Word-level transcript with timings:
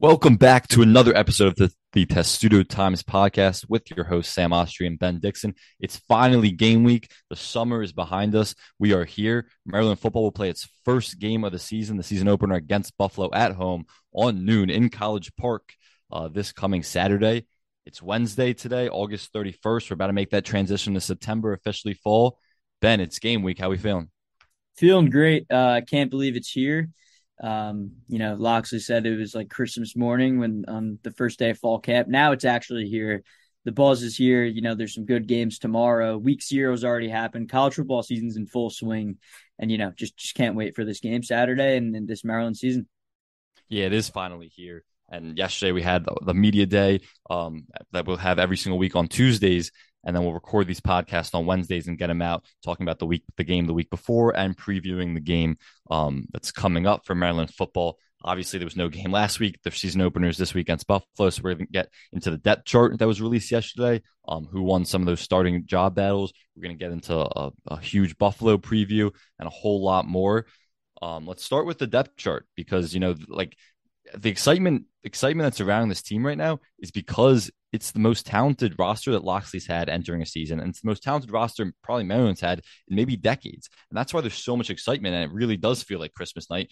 Welcome 0.00 0.36
back 0.36 0.66
to 0.68 0.82
another 0.82 1.16
episode 1.16 1.46
of 1.46 1.54
the, 1.54 1.72
the 1.92 2.04
Testudo 2.04 2.64
Times 2.64 3.04
podcast 3.04 3.66
with 3.68 3.88
your 3.92 4.04
host, 4.04 4.34
Sam 4.34 4.50
Ostry 4.50 4.88
and 4.88 4.98
Ben 4.98 5.20
Dixon. 5.20 5.54
It's 5.78 5.98
finally 6.08 6.50
game 6.50 6.82
week. 6.82 7.12
The 7.30 7.36
summer 7.36 7.80
is 7.80 7.92
behind 7.92 8.34
us. 8.34 8.56
We 8.80 8.92
are 8.92 9.04
here. 9.04 9.46
Maryland 9.64 10.00
football 10.00 10.24
will 10.24 10.32
play 10.32 10.50
its 10.50 10.68
first 10.84 11.20
game 11.20 11.44
of 11.44 11.52
the 11.52 11.60
season, 11.60 11.96
the 11.96 12.02
season 12.02 12.26
opener 12.26 12.56
against 12.56 12.98
Buffalo 12.98 13.30
at 13.32 13.52
home 13.52 13.86
on 14.12 14.44
noon 14.44 14.68
in 14.68 14.90
College 14.90 15.30
Park 15.36 15.72
uh, 16.10 16.26
this 16.26 16.50
coming 16.50 16.82
Saturday. 16.82 17.46
It's 17.86 18.02
Wednesday 18.02 18.52
today, 18.52 18.88
August 18.88 19.32
31st. 19.32 19.90
We're 19.90 19.94
about 19.94 20.08
to 20.08 20.12
make 20.12 20.30
that 20.30 20.44
transition 20.44 20.94
to 20.94 21.00
September, 21.00 21.52
officially 21.52 21.94
fall. 21.94 22.40
Ben, 22.80 22.98
it's 22.98 23.20
game 23.20 23.42
week. 23.42 23.60
How 23.60 23.68
are 23.68 23.70
we 23.70 23.78
feeling? 23.78 24.10
Feeling 24.76 25.08
great. 25.08 25.46
Uh, 25.48 25.68
I 25.68 25.80
can't 25.82 26.10
believe 26.10 26.34
it's 26.34 26.50
here. 26.50 26.88
Um, 27.42 27.92
you 28.08 28.18
know, 28.18 28.34
Locksley 28.34 28.78
said 28.78 29.06
it 29.06 29.16
was 29.16 29.34
like 29.34 29.50
Christmas 29.50 29.96
morning 29.96 30.38
when 30.38 30.64
on 30.68 30.98
the 31.02 31.10
first 31.10 31.38
day 31.38 31.50
of 31.50 31.58
fall 31.58 31.78
camp. 31.78 32.08
Now 32.08 32.32
it's 32.32 32.44
actually 32.44 32.88
here. 32.88 33.22
The 33.64 33.72
buzz 33.72 34.02
is 34.02 34.16
here. 34.16 34.44
You 34.44 34.60
know, 34.60 34.74
there's 34.74 34.94
some 34.94 35.06
good 35.06 35.26
games 35.26 35.58
tomorrow. 35.58 36.18
Week 36.18 36.42
zero's 36.42 36.84
already 36.84 37.08
happened. 37.08 37.48
College 37.48 37.74
football 37.74 38.02
season's 38.02 38.36
in 38.36 38.46
full 38.46 38.70
swing, 38.70 39.16
and 39.58 39.70
you 39.70 39.78
know, 39.78 39.92
just 39.96 40.16
just 40.16 40.34
can't 40.34 40.54
wait 40.54 40.76
for 40.76 40.84
this 40.84 41.00
game 41.00 41.22
Saturday 41.22 41.76
and, 41.76 41.96
and 41.96 42.06
this 42.06 42.24
Maryland 42.24 42.56
season. 42.56 42.86
Yeah, 43.68 43.86
it 43.86 43.92
is 43.92 44.08
finally 44.08 44.48
here. 44.48 44.84
And 45.08 45.36
yesterday 45.36 45.72
we 45.72 45.82
had 45.82 46.06
the 46.22 46.34
media 46.34 46.66
day 46.66 47.00
um, 47.30 47.66
that 47.92 48.06
we'll 48.06 48.16
have 48.16 48.38
every 48.38 48.56
single 48.56 48.78
week 48.78 48.96
on 48.96 49.08
Tuesdays 49.08 49.70
and 50.04 50.14
then 50.14 50.22
we'll 50.22 50.32
record 50.32 50.66
these 50.66 50.80
podcasts 50.80 51.34
on 51.34 51.46
Wednesdays 51.46 51.88
and 51.88 51.98
get 51.98 52.08
them 52.08 52.22
out 52.22 52.44
talking 52.62 52.84
about 52.84 52.98
the 52.98 53.06
week, 53.06 53.24
the 53.36 53.44
game 53.44 53.66
the 53.66 53.74
week 53.74 53.90
before, 53.90 54.36
and 54.36 54.56
previewing 54.56 55.14
the 55.14 55.20
game 55.20 55.56
um, 55.90 56.26
that's 56.32 56.52
coming 56.52 56.86
up 56.86 57.06
for 57.06 57.14
Maryland 57.14 57.52
football. 57.52 57.98
Obviously, 58.22 58.58
there 58.58 58.66
was 58.66 58.76
no 58.76 58.88
game 58.88 59.12
last 59.12 59.38
week. 59.38 59.58
The 59.62 59.70
season 59.70 60.00
openers 60.00 60.38
this 60.38 60.54
week 60.54 60.66
against 60.66 60.86
Buffalo, 60.86 61.28
so 61.28 61.42
we're 61.42 61.54
going 61.54 61.66
to 61.66 61.72
get 61.72 61.90
into 62.12 62.30
the 62.30 62.38
depth 62.38 62.64
chart 62.64 62.98
that 62.98 63.06
was 63.06 63.20
released 63.20 63.50
yesterday. 63.50 64.02
Um, 64.26 64.46
who 64.50 64.62
won 64.62 64.86
some 64.86 65.02
of 65.02 65.06
those 65.06 65.20
starting 65.20 65.66
job 65.66 65.94
battles? 65.94 66.32
We're 66.56 66.62
going 66.62 66.78
to 66.78 66.82
get 66.82 66.92
into 66.92 67.14
a, 67.14 67.50
a, 67.66 67.78
huge 67.78 68.16
Buffalo 68.16 68.56
preview 68.56 69.12
and 69.38 69.46
a 69.46 69.50
whole 69.50 69.84
lot 69.84 70.06
more. 70.06 70.46
Um, 71.02 71.26
let's 71.26 71.44
start 71.44 71.66
with 71.66 71.76
the 71.76 71.86
depth 71.86 72.16
chart 72.16 72.46
because 72.56 72.94
you 72.94 73.00
know, 73.00 73.14
like 73.28 73.58
the 74.16 74.30
excitement 74.30 74.84
excitement 75.02 75.46
that's 75.46 75.58
surrounding 75.58 75.88
this 75.88 76.02
team 76.02 76.24
right 76.24 76.38
now 76.38 76.60
is 76.78 76.90
because 76.90 77.50
it's 77.74 77.90
the 77.90 77.98
most 77.98 78.24
talented 78.24 78.76
roster 78.78 79.10
that 79.10 79.24
Locksley's 79.24 79.66
had 79.66 79.88
entering 79.88 80.22
a 80.22 80.26
season, 80.26 80.60
and 80.60 80.68
it's 80.70 80.80
the 80.80 80.86
most 80.86 81.02
talented 81.02 81.32
roster 81.32 81.72
probably 81.82 82.04
Maryland's 82.04 82.40
had 82.40 82.60
in 82.86 82.94
maybe 82.94 83.16
decades. 83.16 83.68
And 83.90 83.98
that's 83.98 84.14
why 84.14 84.20
there's 84.20 84.34
so 84.34 84.56
much 84.56 84.70
excitement, 84.70 85.14
and 85.16 85.24
it 85.24 85.34
really 85.34 85.56
does 85.56 85.82
feel 85.82 85.98
like 85.98 86.14
Christmas 86.14 86.48
night 86.48 86.70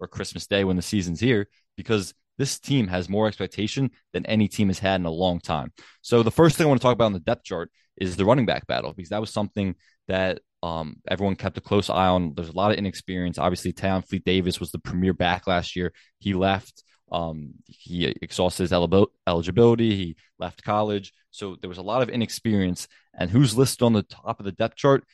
or 0.00 0.06
Christmas 0.06 0.46
Day 0.46 0.62
when 0.62 0.76
the 0.76 0.82
season's 0.82 1.18
here, 1.18 1.48
because 1.76 2.14
this 2.38 2.60
team 2.60 2.86
has 2.86 3.08
more 3.08 3.26
expectation 3.26 3.90
than 4.12 4.24
any 4.26 4.46
team 4.46 4.68
has 4.68 4.78
had 4.78 5.00
in 5.00 5.06
a 5.06 5.10
long 5.10 5.40
time. 5.40 5.72
So 6.02 6.22
the 6.22 6.30
first 6.30 6.56
thing 6.56 6.66
I 6.66 6.68
want 6.68 6.80
to 6.80 6.84
talk 6.84 6.94
about 6.94 7.06
on 7.06 7.14
the 7.14 7.18
depth 7.18 7.42
chart 7.42 7.72
is 7.96 8.14
the 8.14 8.24
running 8.24 8.46
back 8.46 8.64
battle, 8.68 8.92
because 8.92 9.10
that 9.10 9.20
was 9.20 9.30
something 9.30 9.74
that 10.06 10.38
um, 10.62 10.98
everyone 11.08 11.34
kept 11.34 11.58
a 11.58 11.60
close 11.60 11.90
eye 11.90 12.06
on. 12.06 12.34
There's 12.36 12.48
a 12.48 12.56
lot 12.56 12.70
of 12.70 12.78
inexperience. 12.78 13.38
Obviously, 13.38 13.72
Tayon 13.72 14.06
Fleet 14.06 14.24
Davis 14.24 14.60
was 14.60 14.70
the 14.70 14.78
premier 14.78 15.14
back 15.14 15.48
last 15.48 15.74
year. 15.74 15.92
He 16.20 16.32
left. 16.34 16.84
Um, 17.10 17.54
he 17.66 18.06
exhausted 18.06 18.64
his 18.64 18.72
eligibility. 18.72 19.96
He 19.96 20.16
left 20.38 20.62
college. 20.62 21.12
So 21.30 21.56
there 21.60 21.68
was 21.68 21.78
a 21.78 21.82
lot 21.82 22.02
of 22.02 22.08
inexperience. 22.08 22.88
And 23.14 23.30
who's 23.30 23.56
listed 23.56 23.82
on 23.82 23.92
the 23.92 24.02
top 24.02 24.40
of 24.40 24.44
the 24.44 24.52
depth 24.52 24.76
chart 24.76 25.04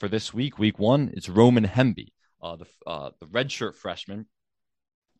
for 0.00 0.08
this 0.08 0.34
week, 0.34 0.58
week 0.58 0.78
one? 0.78 1.10
It's 1.14 1.28
Roman 1.28 1.66
Hemby, 1.66 2.08
uh, 2.42 2.56
the, 2.56 2.66
uh, 2.86 3.10
the 3.20 3.26
redshirt 3.26 3.74
freshman. 3.74 4.26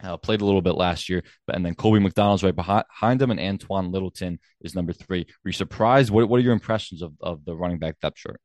Uh, 0.02 0.18
played 0.18 0.42
a 0.42 0.44
little 0.44 0.60
bit 0.60 0.74
last 0.74 1.08
year, 1.08 1.22
but 1.46 1.56
and 1.56 1.64
then 1.64 1.74
Colby 1.74 2.00
McDonald's 2.00 2.44
right 2.44 2.54
behind 2.54 3.22
him, 3.22 3.30
and 3.30 3.40
Antwain 3.40 3.90
Littleton 3.90 4.38
is 4.60 4.74
number 4.74 4.92
three. 4.92 5.24
Were 5.42 5.48
you 5.48 5.52
surprised? 5.52 6.10
What 6.10 6.28
What 6.28 6.36
are 6.36 6.42
your 6.42 6.52
impressions 6.52 7.00
of, 7.00 7.14
of 7.18 7.46
the 7.46 7.56
running 7.56 7.78
back 7.78 7.98
depth 8.00 8.16
chart? 8.16 8.38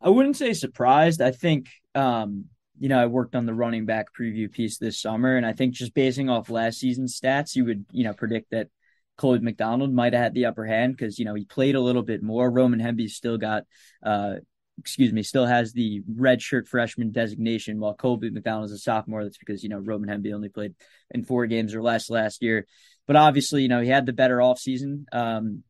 I 0.00 0.08
wouldn't 0.08 0.36
say 0.36 0.52
surprised. 0.52 1.22
I 1.22 1.30
think 1.30 1.68
um, 1.94 2.46
you 2.78 2.88
know, 2.88 2.98
I 2.98 3.06
worked 3.06 3.34
on 3.36 3.46
the 3.46 3.54
running 3.54 3.86
back 3.86 4.06
preview 4.18 4.50
piece 4.50 4.78
this 4.78 5.00
summer, 5.00 5.36
and 5.36 5.46
I 5.46 5.52
think 5.52 5.74
just 5.74 5.94
basing 5.94 6.28
off 6.28 6.50
last 6.50 6.78
season's 6.78 7.18
stats, 7.18 7.54
you 7.54 7.64
would, 7.66 7.84
you 7.92 8.04
know, 8.04 8.12
predict 8.12 8.50
that 8.50 8.68
Colby 9.16 9.44
McDonald 9.44 9.92
might 9.92 10.12
have 10.12 10.22
had 10.22 10.34
the 10.34 10.46
upper 10.46 10.66
hand 10.66 10.96
because, 10.96 11.18
you 11.18 11.24
know, 11.24 11.34
he 11.34 11.44
played 11.44 11.76
a 11.76 11.80
little 11.80 12.02
bit 12.02 12.22
more. 12.22 12.50
Roman 12.50 12.80
Hemby 12.80 13.08
still 13.08 13.38
got, 13.38 13.62
uh, 14.02 14.34
excuse 14.78 15.12
me, 15.12 15.22
still 15.22 15.46
has 15.46 15.72
the 15.72 16.02
redshirt 16.12 16.66
freshman 16.66 17.12
designation, 17.12 17.78
while 17.78 17.94
Colby 17.94 18.30
McDonald 18.30 18.66
is 18.66 18.72
a 18.72 18.78
sophomore. 18.78 19.22
That's 19.22 19.38
because, 19.38 19.62
you 19.62 19.68
know, 19.68 19.78
Roman 19.78 20.08
Hemby 20.08 20.34
only 20.34 20.48
played 20.48 20.74
in 21.12 21.24
four 21.24 21.46
games 21.46 21.74
or 21.74 21.82
less 21.82 22.10
last 22.10 22.42
year. 22.42 22.66
But 23.06 23.14
obviously, 23.16 23.62
you 23.62 23.68
know, 23.68 23.80
he 23.80 23.88
had 23.88 24.06
the 24.06 24.12
better 24.12 24.38
offseason. 24.38 25.04
Um, 25.12 25.62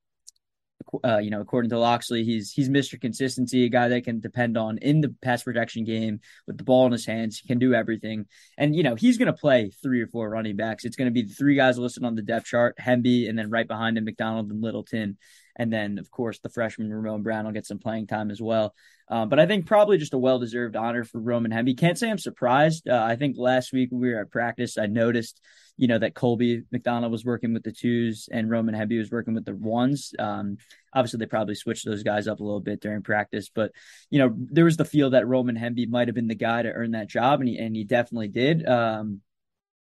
uh, 1.04 1.18
you 1.18 1.30
know, 1.30 1.40
according 1.40 1.70
to 1.70 1.78
Locksley, 1.78 2.24
he's 2.24 2.52
he's 2.52 2.68
Mr. 2.68 3.00
Consistency, 3.00 3.64
a 3.64 3.68
guy 3.68 3.88
that 3.88 4.04
can 4.04 4.20
depend 4.20 4.56
on 4.56 4.78
in 4.78 5.00
the 5.00 5.14
pass 5.22 5.42
protection 5.42 5.84
game 5.84 6.20
with 6.46 6.58
the 6.58 6.64
ball 6.64 6.86
in 6.86 6.92
his 6.92 7.06
hands. 7.06 7.38
He 7.38 7.48
can 7.48 7.58
do 7.58 7.74
everything, 7.74 8.26
and 8.58 8.74
you 8.74 8.82
know 8.82 8.94
he's 8.94 9.18
going 9.18 9.26
to 9.26 9.32
play 9.32 9.70
three 9.82 10.00
or 10.00 10.06
four 10.06 10.28
running 10.28 10.56
backs. 10.56 10.84
It's 10.84 10.96
going 10.96 11.06
to 11.06 11.12
be 11.12 11.22
the 11.22 11.34
three 11.34 11.56
guys 11.56 11.78
listed 11.78 12.04
on 12.04 12.14
the 12.14 12.22
depth 12.22 12.46
chart: 12.46 12.76
Hemby, 12.78 13.28
and 13.28 13.38
then 13.38 13.50
right 13.50 13.66
behind 13.66 13.98
him, 13.98 14.04
McDonald 14.04 14.50
and 14.50 14.62
Littleton, 14.62 15.16
and 15.56 15.72
then 15.72 15.98
of 15.98 16.10
course 16.10 16.38
the 16.40 16.48
freshman 16.48 16.92
Ramon 16.92 17.22
Brown 17.22 17.44
will 17.44 17.52
get 17.52 17.66
some 17.66 17.78
playing 17.78 18.06
time 18.06 18.30
as 18.30 18.40
well. 18.40 18.74
Um, 19.08 19.28
but 19.28 19.38
I 19.38 19.46
think 19.46 19.66
probably 19.66 19.98
just 19.98 20.14
a 20.14 20.18
well 20.18 20.38
deserved 20.38 20.76
honor 20.76 21.04
for 21.04 21.20
Roman 21.20 21.52
Hemby. 21.52 21.76
Can't 21.76 21.98
say 21.98 22.10
I'm 22.10 22.18
surprised. 22.18 22.88
Uh, 22.88 23.04
I 23.06 23.16
think 23.16 23.36
last 23.38 23.72
week 23.72 23.90
we 23.92 24.10
were 24.10 24.20
at 24.20 24.30
practice, 24.30 24.78
I 24.78 24.86
noticed 24.86 25.40
you 25.76 25.88
know 25.88 25.98
that 25.98 26.14
Colby 26.14 26.62
McDonald 26.70 27.10
was 27.10 27.24
working 27.24 27.52
with 27.52 27.64
the 27.64 27.72
twos 27.72 28.28
and 28.30 28.48
Roman 28.48 28.74
Hemby 28.74 28.98
was 28.98 29.10
working 29.10 29.34
with 29.34 29.44
the 29.44 29.54
ones. 29.54 30.14
Um, 30.18 30.58
obviously, 30.92 31.18
they 31.18 31.26
probably 31.26 31.56
switched 31.56 31.84
those 31.84 32.02
guys 32.02 32.28
up 32.28 32.40
a 32.40 32.44
little 32.44 32.60
bit 32.60 32.80
during 32.80 33.02
practice, 33.02 33.50
but 33.52 33.72
you 34.10 34.20
know 34.20 34.34
there 34.36 34.64
was 34.64 34.76
the 34.76 34.84
feel 34.84 35.10
that 35.10 35.26
Roman 35.26 35.56
Hemby 35.56 35.88
might 35.88 36.08
have 36.08 36.14
been 36.14 36.28
the 36.28 36.34
guy 36.34 36.62
to 36.62 36.72
earn 36.72 36.92
that 36.92 37.08
job, 37.08 37.40
and 37.40 37.48
he 37.48 37.58
and 37.58 37.74
he 37.74 37.84
definitely 37.84 38.28
did. 38.28 38.66
Um, 38.68 39.20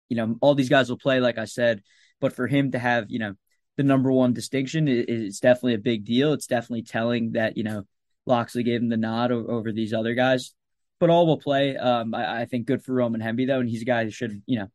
you 0.09 0.17
know, 0.17 0.37
all 0.41 0.55
these 0.55 0.69
guys 0.69 0.89
will 0.89 0.99
play, 0.99 1.21
like 1.21 1.39
I 1.39 1.45
said, 1.45 1.83
but 2.21 2.35
for 2.35 2.47
him 2.47 2.73
to 2.73 2.79
have 2.79 3.07
you 3.11 3.19
know 3.19 3.35
the 3.77 3.83
number 3.83 4.13
one 4.13 4.33
distinction 4.33 4.87
is 4.89 5.41
definitely 5.41 5.75
a 5.75 5.79
big 5.79 6.05
deal. 6.05 6.33
It's 6.33 6.47
definitely 6.47 6.83
telling 6.83 7.33
that 7.33 7.57
you 7.57 7.65
know 7.65 7.85
Locksley 8.27 8.63
gave 8.63 8.81
him 8.81 8.89
the 8.89 8.97
nod 8.97 9.33
over, 9.33 9.73
these 9.73 9.93
other 9.93 10.15
guys. 10.15 10.55
But 11.01 11.11
all 11.11 11.27
will 11.27 11.39
play. 11.39 11.77
Um, 11.77 12.15
I, 12.15 12.43
I, 12.43 12.45
think 12.45 12.67
good 12.67 12.85
for 12.85 12.95
Roman 12.95 13.21
Hemby 13.21 13.47
though, 13.47 13.59
and 13.59 13.69
he's 13.69 13.83
a 13.83 13.87
guy 13.87 14.05
who 14.05 14.11
should 14.11 14.43
you 14.47 14.61
know 14.61 14.69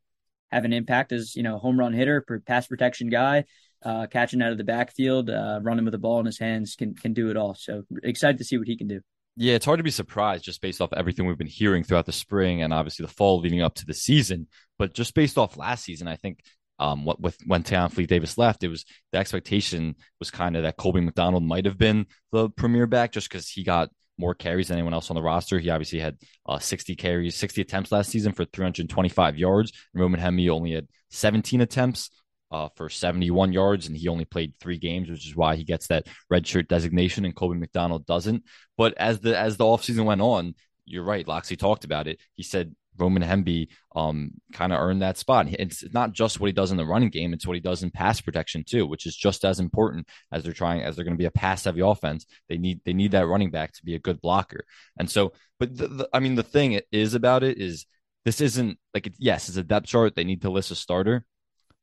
have 0.52 0.66
an 0.66 0.74
impact 0.74 1.12
as 1.12 1.36
you 1.36 1.44
know 1.44 1.58
home 1.58 1.80
run 1.80 1.94
hitter, 1.94 2.26
pass 2.46 2.68
protection 2.68 3.10
guy, 3.10 3.46
uh, 3.84 4.08
catching 4.08 4.42
out 4.42 4.52
of 4.52 4.58
the 4.58 4.64
backfield, 4.64 5.30
uh, 5.30 5.60
running 5.62 5.86
with 5.86 5.94
the 5.94 5.98
ball 5.98 6.20
in 6.20 6.26
his 6.26 6.40
hands, 6.40 6.76
can 6.76 6.96
can 6.96 7.14
do 7.14 7.30
it 7.30 7.38
all. 7.38 7.56
So 7.56 7.84
excited 8.04 8.40
to 8.40 8.44
see 8.44 8.58
what 8.58 8.68
he 8.68 8.78
can 8.78 8.88
do. 8.88 9.02
Yeah, 9.40 9.54
it's 9.54 9.66
hard 9.66 9.78
to 9.78 9.84
be 9.84 9.92
surprised 9.92 10.44
just 10.44 10.62
based 10.62 10.82
off 10.82 10.92
everything 10.94 11.28
we've 11.28 11.38
been 11.38 11.46
hearing 11.46 11.84
throughout 11.84 12.08
the 12.08 12.12
spring 12.12 12.64
and 12.64 12.74
obviously 12.74 13.06
the 13.06 13.14
fall 13.14 13.40
leading 13.40 13.62
up 13.62 13.76
to 13.76 13.86
the 13.86 13.94
season. 13.94 14.48
But 14.80 14.96
just 14.96 15.14
based 15.14 15.38
off 15.38 15.58
last 15.58 15.84
season, 15.84 16.08
I 16.08 16.16
think 16.16 16.40
um, 16.80 17.06
what 17.06 17.20
with 17.20 17.38
when 17.46 17.64
Fleet 17.64 18.10
Davis 18.10 18.38
left, 18.38 18.64
it 18.64 18.68
was 18.68 18.86
the 19.12 19.18
expectation 19.18 19.96
was 20.20 20.32
kind 20.32 20.56
of 20.56 20.64
that 20.64 20.78
Colby 20.78 21.02
McDonald 21.02 21.44
might 21.44 21.66
have 21.66 21.78
been 21.78 22.06
the 22.32 22.50
premier 22.50 22.88
back 22.88 23.12
just 23.12 23.30
because 23.30 23.50
he 23.50 23.64
got 23.64 23.90
more 24.18 24.34
carries 24.34 24.68
than 24.68 24.78
anyone 24.78 24.94
else 24.94 25.10
on 25.10 25.16
the 25.16 25.22
roster. 25.22 25.60
He 25.60 25.70
obviously 25.70 26.00
had 26.00 26.18
uh, 26.48 26.60
60 26.60 26.96
carries, 26.96 27.36
60 27.36 27.62
attempts 27.62 27.92
last 27.92 28.10
season 28.10 28.34
for 28.34 28.46
325 28.46 29.38
yards. 29.38 29.72
Roman 29.94 30.20
Hemby 30.20 30.50
only 30.50 30.74
had 30.74 30.88
17 31.12 31.62
attempts 31.62 32.10
uh, 32.52 32.70
for 32.76 32.90
71 32.90 33.54
yards, 33.54 33.88
and 33.88 33.98
he 33.98 34.08
only 34.08 34.26
played 34.26 34.54
three 34.60 34.78
games, 34.78 35.10
which 35.10 35.28
is 35.28 35.36
why 35.36 35.56
he 35.56 35.64
gets 35.64 35.88
that 35.88 36.08
redshirt 36.32 36.68
designation, 36.68 37.26
and 37.26 37.36
Colby 37.36 37.58
McDonald 37.58 38.06
doesn't. 38.06 38.44
But 38.78 38.96
as 38.98 39.20
the 39.20 39.38
as 39.38 39.58
the 39.58 39.66
offseason 39.66 40.06
went 40.06 40.22
on, 40.22 40.56
you're 40.86 41.04
right. 41.04 41.28
Locksley 41.28 41.58
talked 41.58 41.84
about 41.84 42.08
it. 42.08 42.20
He 42.36 42.44
said 42.44 42.74
Roman 42.98 43.24
Hemby 43.24 43.68
um, 43.96 44.32
kind 44.54 44.74
of 44.74 44.80
earned 44.80 45.02
that 45.02 45.18
spot. 45.18 45.48
It's 45.50 45.84
not 45.94 46.14
just 46.14 46.40
what 46.40 46.48
he 46.48 46.54
does 46.54 46.72
in 46.72 46.78
the 46.78 46.86
running 46.86 47.10
game; 47.10 47.34
it's 47.34 47.48
what 47.48 47.56
he 47.56 47.62
does 47.62 47.84
in 47.84 47.92
pass 47.92 48.22
protection 48.22 48.64
too, 48.64 48.86
which 48.86 49.06
is 49.06 49.16
just 49.16 49.46
as 49.46 49.60
important 49.60 50.08
as 50.32 50.44
they're 50.44 50.54
trying 50.54 50.82
as 50.82 50.96
they're 50.96 51.06
going 51.06 51.16
to 51.16 51.22
be 51.22 51.26
a 51.26 51.32
pass 51.32 51.64
heavy 51.64 51.82
offense. 51.82 52.26
They 52.50 52.58
need 52.58 52.82
they 52.86 52.94
need 52.94 53.12
that 53.12 53.28
running 53.28 53.52
back 53.52 53.74
to 53.74 53.86
be 53.86 53.96
a 53.96 54.00
good 54.00 54.22
blocker. 54.22 54.66
And 54.98 55.10
so, 55.10 55.34
but 55.60 55.76
the, 55.76 55.88
the, 55.88 56.10
I 56.14 56.20
mean, 56.20 56.36
the 56.36 56.44
thing 56.44 56.80
is 56.92 57.14
about 57.14 57.44
it 57.44 57.60
is 57.60 57.86
this 58.26 58.42
isn't 58.42 58.78
like 58.94 59.08
it, 59.08 59.14
yes, 59.18 59.48
it's 59.48 59.58
a 59.58 59.64
depth 59.64 59.88
chart. 59.88 60.16
They 60.16 60.24
need 60.24 60.42
to 60.42 60.50
list 60.50 60.72
a 60.72 60.76
starter, 60.76 61.26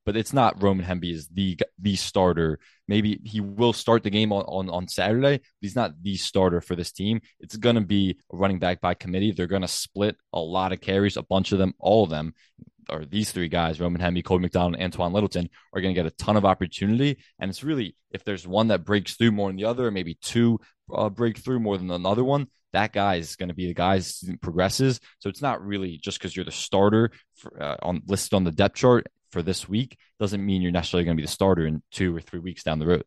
but 0.04 0.16
it's 0.16 0.32
not 0.32 0.62
Roman 0.62 0.84
Hemby 0.84 1.12
is 1.12 1.28
the 1.28 1.58
the 1.78 1.96
starter. 1.96 2.58
Maybe 2.86 3.20
he 3.24 3.40
will 3.40 3.72
start 3.72 4.02
the 4.02 4.10
game 4.10 4.32
on, 4.32 4.44
on, 4.44 4.68
on 4.68 4.88
Saturday, 4.88 5.38
but 5.38 5.42
he's 5.60 5.76
not 5.76 6.02
the 6.02 6.16
starter 6.16 6.60
for 6.60 6.76
this 6.76 6.92
team. 6.92 7.20
It's 7.40 7.56
going 7.56 7.76
to 7.76 7.80
be 7.80 8.18
a 8.32 8.36
running 8.36 8.58
back 8.58 8.80
by 8.80 8.94
committee. 8.94 9.32
They're 9.32 9.46
going 9.46 9.62
to 9.62 9.68
split 9.68 10.16
a 10.32 10.40
lot 10.40 10.72
of 10.72 10.80
carries, 10.80 11.16
a 11.16 11.22
bunch 11.22 11.52
of 11.52 11.58
them, 11.58 11.72
all 11.78 12.04
of 12.04 12.10
them, 12.10 12.34
or 12.90 13.04
these 13.04 13.32
three 13.32 13.48
guys, 13.48 13.80
Roman 13.80 14.02
Hemby, 14.02 14.24
Colby 14.24 14.42
McDonald, 14.42 14.76
Antwain 14.76 15.12
Littleton, 15.12 15.48
are 15.72 15.80
going 15.80 15.94
to 15.94 15.98
get 15.98 16.06
a 16.06 16.14
ton 16.16 16.36
of 16.36 16.44
opportunity. 16.44 17.18
And 17.38 17.48
it's 17.48 17.64
really, 17.64 17.96
if 18.10 18.24
there's 18.24 18.46
one 18.46 18.68
that 18.68 18.84
breaks 18.84 19.14
through 19.14 19.32
more 19.32 19.48
than 19.48 19.56
the 19.56 19.64
other, 19.64 19.90
maybe 19.90 20.18
two 20.20 20.60
uh, 20.94 21.08
break 21.08 21.38
through 21.38 21.60
more 21.60 21.78
than 21.78 21.90
another 21.90 22.24
one, 22.24 22.48
that 22.72 22.92
guy 22.92 23.16
is 23.16 23.36
going 23.36 23.48
to 23.48 23.54
be 23.54 23.66
the 23.66 23.74
guy 23.74 24.02
progresses. 24.42 25.00
So 25.20 25.28
it's 25.28 25.42
not 25.42 25.64
really 25.64 25.96
just 25.96 26.18
because 26.18 26.36
you're 26.36 26.44
the 26.44 26.52
starter 26.52 27.12
for, 27.36 27.62
uh, 27.62 27.76
on 27.82 28.02
listed 28.06 28.34
on 28.34 28.44
the 28.44 28.50
depth 28.50 28.76
chart 28.76 29.06
for 29.34 29.42
this 29.42 29.68
week 29.68 29.98
doesn't 30.18 30.44
mean 30.44 30.62
you're 30.62 30.72
necessarily 30.72 31.04
going 31.04 31.16
to 31.16 31.20
be 31.20 31.26
the 31.26 31.30
starter 31.30 31.66
in 31.66 31.82
two 31.90 32.16
or 32.16 32.20
three 32.20 32.38
weeks 32.40 32.62
down 32.62 32.78
the 32.78 32.86
road. 32.86 33.04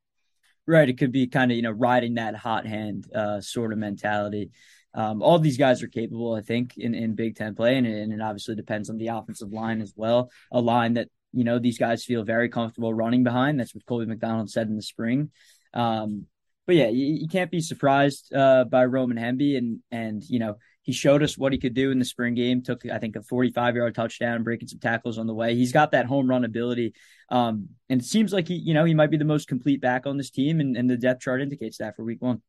Right. 0.67 0.89
It 0.89 0.97
could 0.97 1.13
be 1.13 1.27
kind 1.27 1.49
of, 1.49 1.55
you 1.55 1.63
know, 1.63 1.71
riding 1.71 2.15
that 2.15 2.35
hot 2.35 2.67
hand 2.67 3.07
uh, 3.15 3.39
sort 3.39 3.71
of 3.71 3.79
mentality. 3.79 4.51
Um, 4.93 5.21
all 5.21 5.39
these 5.39 5.57
guys 5.57 5.81
are 5.81 5.87
capable, 5.87 6.33
I 6.33 6.41
think, 6.41 6.77
in, 6.77 6.93
in 6.93 7.15
Big 7.15 7.35
Ten 7.37 7.55
play, 7.55 7.77
and, 7.77 7.87
and 7.87 8.11
it 8.11 8.21
obviously 8.21 8.55
depends 8.55 8.89
on 8.89 8.97
the 8.97 9.07
offensive 9.07 9.53
line 9.53 9.81
as 9.81 9.93
well. 9.95 10.31
A 10.51 10.59
line 10.59 10.95
that 10.95 11.07
you 11.33 11.43
know 11.43 11.59
these 11.59 11.77
guys 11.77 12.03
feel 12.03 12.23
very 12.23 12.49
comfortable 12.49 12.93
running 12.93 13.23
behind. 13.23 13.59
That's 13.59 13.75
what 13.75 13.85
Colby 13.85 14.07
McDonald 14.07 14.49
said 14.49 14.67
in 14.67 14.75
the 14.75 14.81
spring. 14.81 15.29
Um, 15.73 16.25
but 16.65 16.75
yeah, 16.75 16.87
you, 16.87 17.05
you, 17.05 17.27
can't 17.27 17.51
be 17.51 17.61
surprised 17.61 18.33
uh, 18.33 18.63
by 18.63 18.85
Roman 18.85 19.17
Hemby, 19.17 19.57
and 19.57 19.79
and 19.91 20.23
you 20.27 20.39
know 20.39 20.57
he 20.87 20.93
showed 20.93 21.21
us 21.21 21.37
what 21.37 21.51
he 21.51 21.59
could 21.59 21.73
do 21.73 21.91
in 21.91 21.99
the 21.99 22.05
spring 22.05 22.33
game. 22.33 22.63
Took 22.63 22.89
I 22.89 22.97
think 22.97 23.17
a 23.17 23.21
45 23.21 23.75
yard 23.75 23.93
touchdown, 23.93 24.43
breaking 24.43 24.69
some 24.69 24.79
tackles 24.79 25.17
on 25.17 25.27
the 25.27 25.33
way. 25.33 25.53
He's 25.53 25.73
got 25.73 25.91
that 25.91 26.05
home 26.05 26.29
run 26.29 26.45
ability, 26.45 26.93
um, 27.29 27.67
and 27.89 28.01
it 28.01 28.05
seems 28.05 28.31
like 28.31 28.47
he 28.47 28.55
you 28.55 28.73
know 28.73 28.85
he 28.85 28.93
might 28.93 29.11
be 29.11 29.17
the 29.17 29.25
most 29.25 29.49
complete 29.49 29.81
back 29.81 30.07
on 30.07 30.15
this 30.17 30.31
team, 30.31 30.61
and, 30.61 30.77
and 30.77 30.89
the 30.89 30.95
depth 30.95 31.21
chart 31.21 31.41
indicates 31.41 31.79
that 31.79 31.97
for 31.97 32.05
week 32.05 32.21
one. 32.21 32.41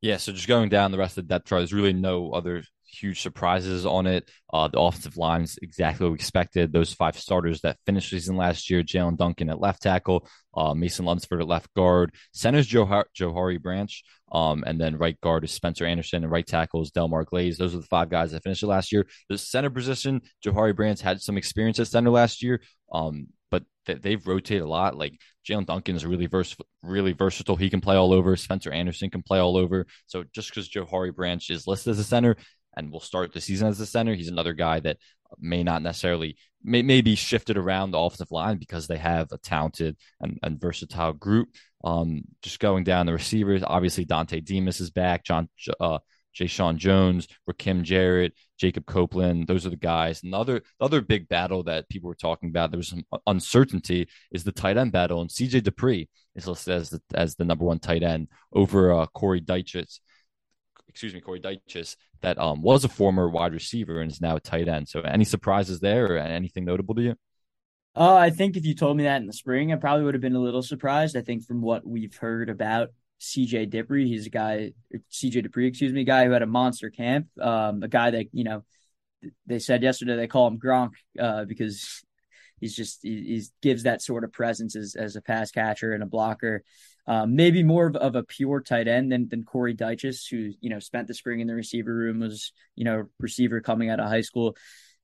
Yeah, 0.00 0.16
so 0.16 0.32
just 0.32 0.48
going 0.48 0.70
down 0.70 0.92
the 0.92 0.98
rest 0.98 1.18
of 1.18 1.28
the 1.28 1.34
depth 1.34 1.46
chart, 1.46 1.60
there's 1.60 1.74
really 1.74 1.92
no 1.92 2.32
other 2.32 2.64
huge 3.00 3.20
surprises 3.20 3.86
on 3.86 4.06
it. 4.06 4.30
Uh, 4.52 4.68
the 4.68 4.80
offensive 4.80 5.16
line's 5.16 5.58
exactly 5.62 6.04
what 6.04 6.12
we 6.12 6.16
expected. 6.16 6.72
Those 6.72 6.92
five 6.92 7.18
starters 7.18 7.60
that 7.60 7.78
finished 7.86 8.10
season 8.10 8.36
last 8.36 8.70
year: 8.70 8.82
Jaelyn 8.82 9.16
Duncan 9.16 9.50
at 9.50 9.60
left 9.60 9.82
tackle, 9.82 10.28
uh, 10.54 10.74
Mason 10.74 11.04
Lunsford 11.04 11.40
at 11.40 11.48
left 11.48 11.72
guard, 11.74 12.14
center's 12.32 12.68
Johar- 12.68 13.04
Johari 13.18 13.60
Branch, 13.60 14.02
um, 14.32 14.64
and 14.66 14.80
then 14.80 14.98
right 14.98 15.20
guard 15.20 15.44
is 15.44 15.52
Spencer 15.52 15.84
Anderson, 15.86 16.22
and 16.22 16.32
right 16.32 16.46
tackle 16.46 16.82
is 16.82 16.90
Delmar 16.90 17.24
Glaze. 17.24 17.58
Those 17.58 17.74
are 17.74 17.78
the 17.78 17.86
five 17.86 18.10
guys 18.10 18.32
that 18.32 18.42
finished 18.42 18.62
last 18.62 18.92
year. 18.92 19.06
The 19.28 19.38
center 19.38 19.70
position, 19.70 20.22
Johari 20.44 20.74
Branch 20.74 21.00
had 21.00 21.20
some 21.20 21.36
experience 21.36 21.78
at 21.78 21.88
center 21.88 22.10
last 22.10 22.42
year. 22.42 22.60
Um, 22.92 23.28
but 23.50 24.02
they've 24.02 24.26
rotated 24.26 24.62
a 24.62 24.68
lot. 24.68 24.96
Like 24.96 25.20
Jaelyn 25.48 25.66
Duncan 25.66 25.96
is 25.96 26.04
really 26.04 26.26
vers- 26.26 26.56
really 26.82 27.12
versatile. 27.12 27.56
He 27.56 27.70
can 27.70 27.80
play 27.80 27.96
all 27.96 28.12
over. 28.12 28.36
Spencer 28.36 28.70
Anderson 28.70 29.10
can 29.10 29.22
play 29.22 29.38
all 29.38 29.56
over. 29.56 29.86
So 30.06 30.24
just 30.34 30.50
because 30.50 30.68
Johari 30.68 31.14
Branch 31.14 31.48
is 31.50 31.66
listed 31.66 31.92
as 31.92 31.98
a 31.98 32.04
center 32.04 32.36
and 32.76 32.92
will 32.92 33.00
start 33.00 33.32
the 33.32 33.40
season 33.40 33.68
as 33.68 33.80
a 33.80 33.86
center, 33.86 34.14
he's 34.14 34.28
another 34.28 34.52
guy 34.52 34.80
that 34.80 34.98
may 35.38 35.62
not 35.62 35.82
necessarily 35.82 36.36
may, 36.62 36.82
may 36.82 37.00
be 37.00 37.14
shifted 37.14 37.56
around 37.56 37.90
the 37.90 37.98
offensive 37.98 38.30
line 38.30 38.58
because 38.58 38.86
they 38.86 38.98
have 38.98 39.32
a 39.32 39.38
talented 39.38 39.96
and, 40.20 40.38
and 40.42 40.60
versatile 40.60 41.12
group. 41.12 41.48
Um, 41.84 42.22
just 42.42 42.60
going 42.60 42.84
down 42.84 43.06
the 43.06 43.12
receivers, 43.12 43.62
obviously 43.64 44.04
Dontay 44.04 44.44
Demus 44.44 44.80
is 44.80 44.90
back. 44.90 45.24
John 45.24 45.48
uh, 45.80 45.98
Jeshaun 46.36 46.76
Jones, 46.76 47.28
Rakim 47.48 47.82
Jarrett, 47.82 48.34
Jacob 48.58 48.86
Copeland. 48.86 49.46
Those 49.46 49.64
are 49.64 49.70
the 49.70 49.76
guys. 49.76 50.22
Another 50.22 50.62
the 50.78 50.84
other, 50.84 51.00
big 51.00 51.28
battle 51.28 51.62
that 51.64 51.88
people 51.88 52.08
were 52.08 52.14
talking 52.14 52.50
about, 52.50 52.70
there 52.70 52.78
was 52.78 52.88
some 52.88 53.04
uncertainty, 53.26 54.08
is 54.32 54.44
the 54.44 54.52
tight 54.52 54.76
end 54.76 54.92
battle. 54.92 55.20
And 55.20 55.30
CJ 55.30 55.62
Dippre 55.62 56.08
is 56.34 56.46
listed 56.46 56.74
as 56.74 56.90
the, 56.90 57.00
as 57.14 57.36
the 57.36 57.44
number 57.44 57.64
one 57.64 57.78
tight 57.78 58.02
end 58.02 58.28
over 58.52 58.92
uh, 58.92 59.06
Corey 59.06 59.40
Dyches. 59.40 60.00
Excuse 60.96 61.12
me, 61.12 61.20
Corey 61.20 61.40
Dyches, 61.40 61.96
that 62.22 62.38
um, 62.38 62.62
was 62.62 62.82
a 62.82 62.88
former 62.88 63.28
wide 63.28 63.52
receiver 63.52 64.00
and 64.00 64.10
is 64.10 64.22
now 64.22 64.36
a 64.36 64.40
tight 64.40 64.66
end. 64.66 64.88
So, 64.88 65.02
any 65.02 65.24
surprises 65.24 65.78
there 65.78 66.14
or 66.14 66.16
anything 66.16 66.64
notable 66.64 66.94
to 66.94 67.02
you? 67.02 67.14
Uh, 67.94 68.14
I 68.14 68.30
think 68.30 68.56
if 68.56 68.64
you 68.64 68.74
told 68.74 68.96
me 68.96 69.02
that 69.04 69.20
in 69.20 69.26
the 69.26 69.34
spring, 69.34 69.74
I 69.74 69.76
probably 69.76 70.06
would 70.06 70.14
have 70.14 70.22
been 70.22 70.34
a 70.34 70.40
little 70.40 70.62
surprised. 70.62 71.14
I 71.14 71.20
think 71.20 71.44
from 71.44 71.60
what 71.60 71.86
we've 71.86 72.16
heard 72.16 72.48
about 72.48 72.88
CJ 73.20 73.70
Dippre. 73.70 74.06
He's 74.06 74.26
a 74.26 74.30
guy, 74.30 74.72
CJ 75.12 75.46
Dippre, 75.46 75.68
excuse 75.68 75.92
me, 75.92 76.00
a 76.00 76.04
guy 76.04 76.24
who 76.24 76.30
had 76.30 76.40
a 76.42 76.46
monster 76.46 76.88
camp. 76.88 77.26
Um, 77.38 77.82
a 77.82 77.88
guy 77.88 78.10
that 78.12 78.28
you 78.32 78.44
know, 78.44 78.64
they 79.46 79.58
said 79.58 79.82
yesterday 79.82 80.16
they 80.16 80.28
call 80.28 80.46
him 80.46 80.58
Gronk 80.58 80.92
uh, 81.20 81.44
because 81.44 82.02
he's 82.58 82.74
just 82.74 83.00
he 83.02 83.22
he's, 83.22 83.52
gives 83.60 83.82
that 83.82 84.00
sort 84.00 84.24
of 84.24 84.32
presence 84.32 84.76
as 84.76 84.94
as 84.94 85.16
a 85.16 85.22
pass 85.22 85.50
catcher 85.50 85.92
and 85.92 86.02
a 86.02 86.06
blocker. 86.06 86.62
Um, 87.08 87.36
maybe 87.36 87.62
more 87.62 87.86
of, 87.86 87.94
of, 87.94 88.16
a 88.16 88.24
pure 88.24 88.60
tight 88.60 88.88
end 88.88 89.12
than 89.12 89.28
than 89.28 89.44
Corey 89.44 89.74
Dyches, 89.74 90.28
who 90.28 90.52
you 90.60 90.70
know 90.70 90.80
spent 90.80 91.06
the 91.06 91.14
spring 91.14 91.40
in 91.40 91.46
the 91.46 91.54
receiver 91.54 91.94
room, 91.94 92.20
was 92.20 92.52
you 92.74 92.84
know 92.84 93.04
receiver 93.20 93.60
coming 93.60 93.90
out 93.90 94.00
of 94.00 94.08
high 94.08 94.22
school. 94.22 94.56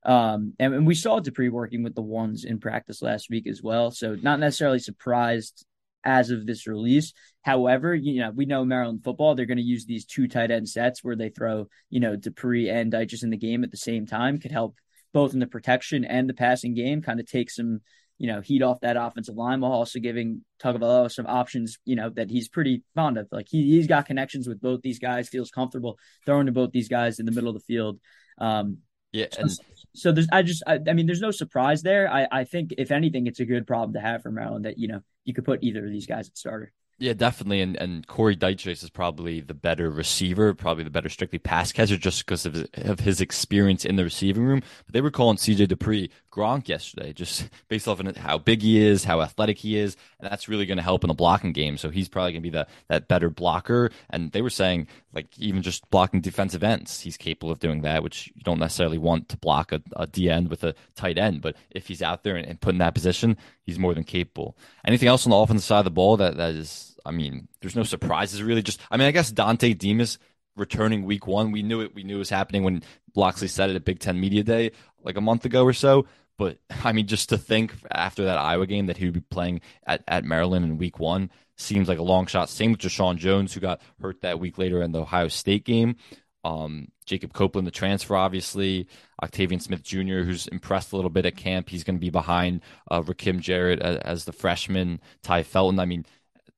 Um, 0.05 0.55
and, 0.59 0.75
and 0.75 0.87
we 0.87 0.97
saw 0.97 1.21
Dippre 1.21 1.51
working 1.51 1.85
with 1.85 1.95
the 1.95 2.03
ones 2.03 2.45
in 2.45 2.59
practice 2.59 3.03
last 3.03 3.31
week 3.31 3.47
as 3.47 3.63
well. 3.63 3.93
So 3.93 4.17
not 4.21 4.41
necessarily 4.41 4.81
surprised 4.81 5.65
as 6.05 6.31
of 6.31 6.47
this 6.47 6.67
release. 6.67 7.13
However, 7.43 7.95
you 7.95 8.21
know, 8.21 8.31
we 8.31 8.47
know 8.47 8.65
Maryland 8.65 9.03
football, 9.05 9.35
they're 9.35 9.47
going 9.47 9.59
to 9.59 9.63
use 9.63 9.85
these 9.85 10.05
two 10.05 10.29
tight 10.29 10.51
end 10.51 10.69
sets 10.69 11.03
where 11.03 11.17
they 11.17 11.29
throw, 11.29 11.69
you 11.91 12.01
know, 12.01 12.17
Dippre 12.17 12.73
and 12.73 12.93
Dyches 12.93 13.23
in 13.23 13.31
the 13.31 13.37
game 13.37 13.65
at 13.65 13.71
the 13.71 13.77
same 13.77 14.07
time 14.07 14.39
could 14.39 14.53
help 14.53 14.77
both 15.13 15.35
in 15.35 15.41
the 15.41 15.47
protection 15.47 16.05
and 16.05 16.29
the 16.29 16.35
passing 16.35 16.75
game, 16.75 17.03
kind 17.03 17.21
of 17.21 17.27
take 17.27 17.51
some, 17.51 17.81
you 18.23 18.29
know, 18.29 18.41
heat 18.41 18.63
off 18.63 18.79
that 18.83 18.97
offensive 18.97 19.35
line 19.35 19.61
while 19.61 19.73
also 19.73 19.99
giving 19.99 20.45
Tagovailoa 20.63 21.11
some 21.11 21.27
options, 21.27 21.79
you 21.85 21.97
know, 21.97 22.09
that 22.11 22.31
he's 22.31 22.49
pretty 22.49 22.85
fond 22.95 23.19
of. 23.19 23.27
Like 23.33 23.49
he, 23.51 23.73
he's 23.73 23.89
got 23.89 24.07
connections 24.07 24.47
with 24.47 24.61
both 24.61 24.81
these 24.81 25.01
guys, 25.01 25.29
feels 25.29 25.51
comfortable 25.51 25.99
throwing 26.25 26.47
to 26.47 26.53
both 26.53 26.71
these 26.71 26.89
guys 26.89 27.19
in 27.19 27.27
the 27.27 27.33
middle 27.33 27.49
of 27.49 27.57
the 27.57 27.65
field. 27.65 27.99
Um, 28.39 28.79
yeah. 29.11 29.27
And- 29.37 29.51
so, 29.51 29.63
so 29.93 30.13
there's, 30.13 30.29
I 30.31 30.43
just, 30.43 30.63
I, 30.69 30.79
I, 30.89 30.93
mean, 30.93 31.07
there's 31.07 31.21
no 31.21 31.33
surprise 31.33 31.83
there. 31.83 32.09
I, 32.09 32.29
I 32.31 32.45
think 32.45 32.75
if 32.79 32.93
anything, 32.93 33.27
it's 33.27 33.41
a 33.41 33.45
good 33.45 33.67
problem 33.67 33.95
to 33.95 34.01
have 34.01 34.23
for 34.23 34.31
Maryland 34.31 34.67
that, 34.67 34.79
you 34.79 34.87
know, 34.87 35.01
you 35.25 35.35
could 35.35 35.45
put 35.45 35.65
either 35.65 35.85
of 35.85 35.91
these 35.91 36.07
guys 36.07 36.29
at 36.29 36.39
starter. 36.39 36.73
Yeah, 37.03 37.15
definitely. 37.15 37.61
And 37.63 37.75
and 37.75 38.07
Corey 38.07 38.37
Dyches 38.37 38.85
is 38.85 38.89
probably 38.89 39.41
the 39.41 39.55
better 39.55 39.91
receiver, 39.91 40.55
probably 40.55 40.85
the 40.85 40.91
better 40.91 41.09
strictly 41.09 41.41
pass 41.41 41.73
catcher 41.73 41.97
just 41.97 42.25
because 42.25 42.47
of 42.47 42.55
his, 42.55 42.69
of 42.77 43.01
his 43.01 43.21
experience 43.21 43.85
in 43.85 43.97
the 43.97 44.05
receiving 44.05 44.45
room. 44.45 44.63
But 44.87 44.93
they 44.93 45.01
were 45.01 45.11
calling 45.11 45.37
CJ 45.37 45.67
Dippre 45.67 46.11
Gronk 46.31 46.69
yesterday, 46.69 47.13
just 47.13 47.51
based 47.69 47.89
off 47.89 47.99
of 47.99 48.17
how 48.17 48.39
big 48.39 48.63
he 48.63 48.81
is, 48.81 49.03
how 49.03 49.21
athletic 49.21 49.59
he 49.59 49.77
is, 49.77 49.97
and 50.21 50.31
that's 50.31 50.49
really 50.49 50.65
going 50.65 50.77
to 50.77 50.83
help 50.85 51.03
in 51.03 51.09
the 51.09 51.15
blocking 51.15 51.53
game. 51.53 51.77
So 51.77 51.91
he's 51.91 52.09
probably 52.09 52.35
going 52.35 52.43
to 52.45 52.51
be 52.51 52.57
the 52.57 52.69
that 52.87 53.09
better 53.09 53.31
blocker. 53.31 53.91
And 54.11 54.31
they 54.31 54.41
were 54.41 54.49
saying 54.49 54.87
like 55.13 55.27
even 55.37 55.61
just 55.63 55.91
blocking 55.91 56.21
defensive 56.21 56.63
ends, 56.63 57.01
he's 57.01 57.17
capable 57.17 57.51
of 57.51 57.59
doing 57.59 57.83
that, 57.83 58.05
which 58.05 58.29
you 58.29 58.45
don't 58.45 58.61
necessarily 58.61 58.99
want 58.99 59.29
to 59.31 59.37
block 59.37 59.73
a, 59.73 59.83
a 59.97 60.07
D 60.07 60.31
end 60.31 60.51
with 60.51 60.63
a 60.63 60.77
tight 60.95 61.19
end. 61.19 61.43
But 61.43 61.57
if 61.69 61.89
he's 61.89 62.01
out 62.01 62.23
there 62.23 62.37
and, 62.37 62.47
and 62.47 62.61
put 62.61 62.75
in 62.75 62.79
that 62.79 62.95
position, 62.95 63.37
he's 63.65 63.81
more 63.81 63.93
than 63.93 64.05
capable. 64.05 64.57
Anything 64.87 65.09
else 65.09 65.27
on 65.27 65.31
the 65.31 65.37
offensive 65.37 65.67
side 65.67 65.81
of 65.81 65.85
the 65.85 65.91
ball 65.91 66.17
that 66.19 66.37
that 66.37 66.55
is 66.55 66.92
I 67.05 67.11
mean, 67.11 67.49
there's 67.61 67.77
no 67.77 67.83
surprises 67.83 68.43
really. 68.43 68.63
Just, 68.63 68.81
I 68.91 68.97
mean, 68.97 69.09
I 69.09 69.13
guess 69.13 69.33
Dontay 69.33 69.77
Demus 69.77 70.19
returning 70.57 71.05
week 71.05 71.27
one. 71.27 71.53
We 71.53 71.63
knew 71.63 71.81
it. 71.81 71.95
We 71.95 72.03
knew 72.03 72.17
it 72.17 72.19
was 72.19 72.31
happening 72.31 72.65
when 72.65 72.83
Locksley 73.15 73.49
said 73.49 73.71
it 73.71 73.77
at 73.77 73.85
Big 73.85 73.99
Ten 73.99 74.21
Media 74.21 74.43
Day 74.43 74.73
like 75.03 75.17
a 75.17 75.21
month 75.21 75.45
ago 75.45 75.65
or 75.65 75.73
so. 75.73 76.07
But 76.39 76.59
I 76.85 76.93
mean, 76.93 77.07
just 77.07 77.29
to 77.31 77.39
think 77.39 77.75
after 77.91 78.25
that 78.25 78.39
Iowa 78.39 78.67
game 78.67 78.87
that 78.87 78.97
he 78.97 79.07
would 79.07 79.15
be 79.15 79.21
playing 79.21 79.61
at, 79.87 80.03
at 80.09 80.25
Maryland 80.25 80.65
in 80.65 80.79
week 80.79 80.99
one 80.99 81.31
seems 81.57 81.89
like 81.89 81.99
a 81.99 82.03
long 82.03 82.27
shot. 82.27 82.49
Same 82.49 82.73
with 82.73 82.81
Jeshaun 82.81 83.17
Jones, 83.17 83.53
who 83.53 83.61
got 83.61 83.81
hurt 84.01 84.21
that 84.23 84.41
week 84.41 84.59
later 84.59 84.83
in 84.83 84.93
the 84.93 85.03
Ohio 85.03 85.29
State 85.29 85.65
game. 85.65 85.97
Um, 86.45 86.89
Jacob 87.07 87.33
Copeland, 87.33 87.67
the 87.67 87.73
transfer, 87.73 88.17
obviously. 88.17 88.89
Octavian 89.23 89.61
Smith 89.61 89.83
Jr., 89.83 90.23
who's 90.23 90.49
impressed 90.49 90.93
a 90.93 90.97
little 90.97 91.11
bit 91.11 91.27
at 91.27 91.37
camp. 91.37 91.69
He's 91.69 91.85
going 91.85 91.97
to 91.97 92.01
be 92.01 92.11
behind 92.11 92.63
uh, 92.91 93.03
Rakim 93.03 93.39
Jarrett 93.41 93.81
as, 93.81 93.97
as 93.99 94.25
the 94.25 94.33
freshman. 94.33 95.01
Tai 95.23 95.45
Felton. 95.45 95.79
I 95.79 95.85
mean, 95.85 96.05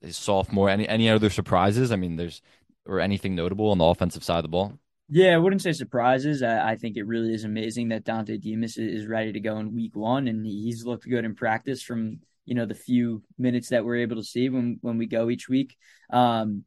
his 0.05 0.17
sophomore. 0.17 0.69
Any 0.69 0.89
any 0.89 1.09
other 1.09 1.31
surprises? 1.31 1.93
I 1.93 1.97
mean, 1.97 2.17
there's 2.17 2.43
or 2.87 3.01
anything 3.01 3.35
notable 3.35 3.71
on 3.71 3.79
the 3.79 3.85
offensive 3.85 4.25
side 4.25 4.39
of 4.39 4.43
the 4.43 4.49
ball? 4.49 4.79
Yeah, 5.09 5.35
I 5.35 5.39
wouldn't 5.39 5.63
say 5.63 5.73
surprises. 5.73 6.43
I, 6.43 6.73
I 6.73 6.77
think 6.77 6.97
it 6.97 7.07
really 7.07 7.35
is 7.35 7.45
amazing 7.45 7.89
that 7.89 8.05
Dontay 8.05 8.41
Demus 8.41 8.79
is 8.79 9.07
ready 9.07 9.33
to 9.33 9.41
go 9.41 9.59
in 9.59 9.75
week 9.75 9.95
one, 9.95 10.29
and 10.29 10.45
he's 10.47 10.85
looked 10.85 11.09
good 11.09 11.25
in 11.25 11.35
practice 11.35 11.83
from 11.83 12.21
you 12.47 12.55
know 12.55 12.67
the 12.67 12.75
few 12.75 13.23
minutes 13.39 13.69
that 13.71 13.85
we're 13.85 13.97
able 13.97 14.17
to 14.17 14.25
see 14.25 14.49
when 14.49 14.79
when 14.81 14.99
we 14.99 15.07
go 15.07 15.31
each 15.31 15.49
week. 15.49 15.77
Um, 16.11 16.65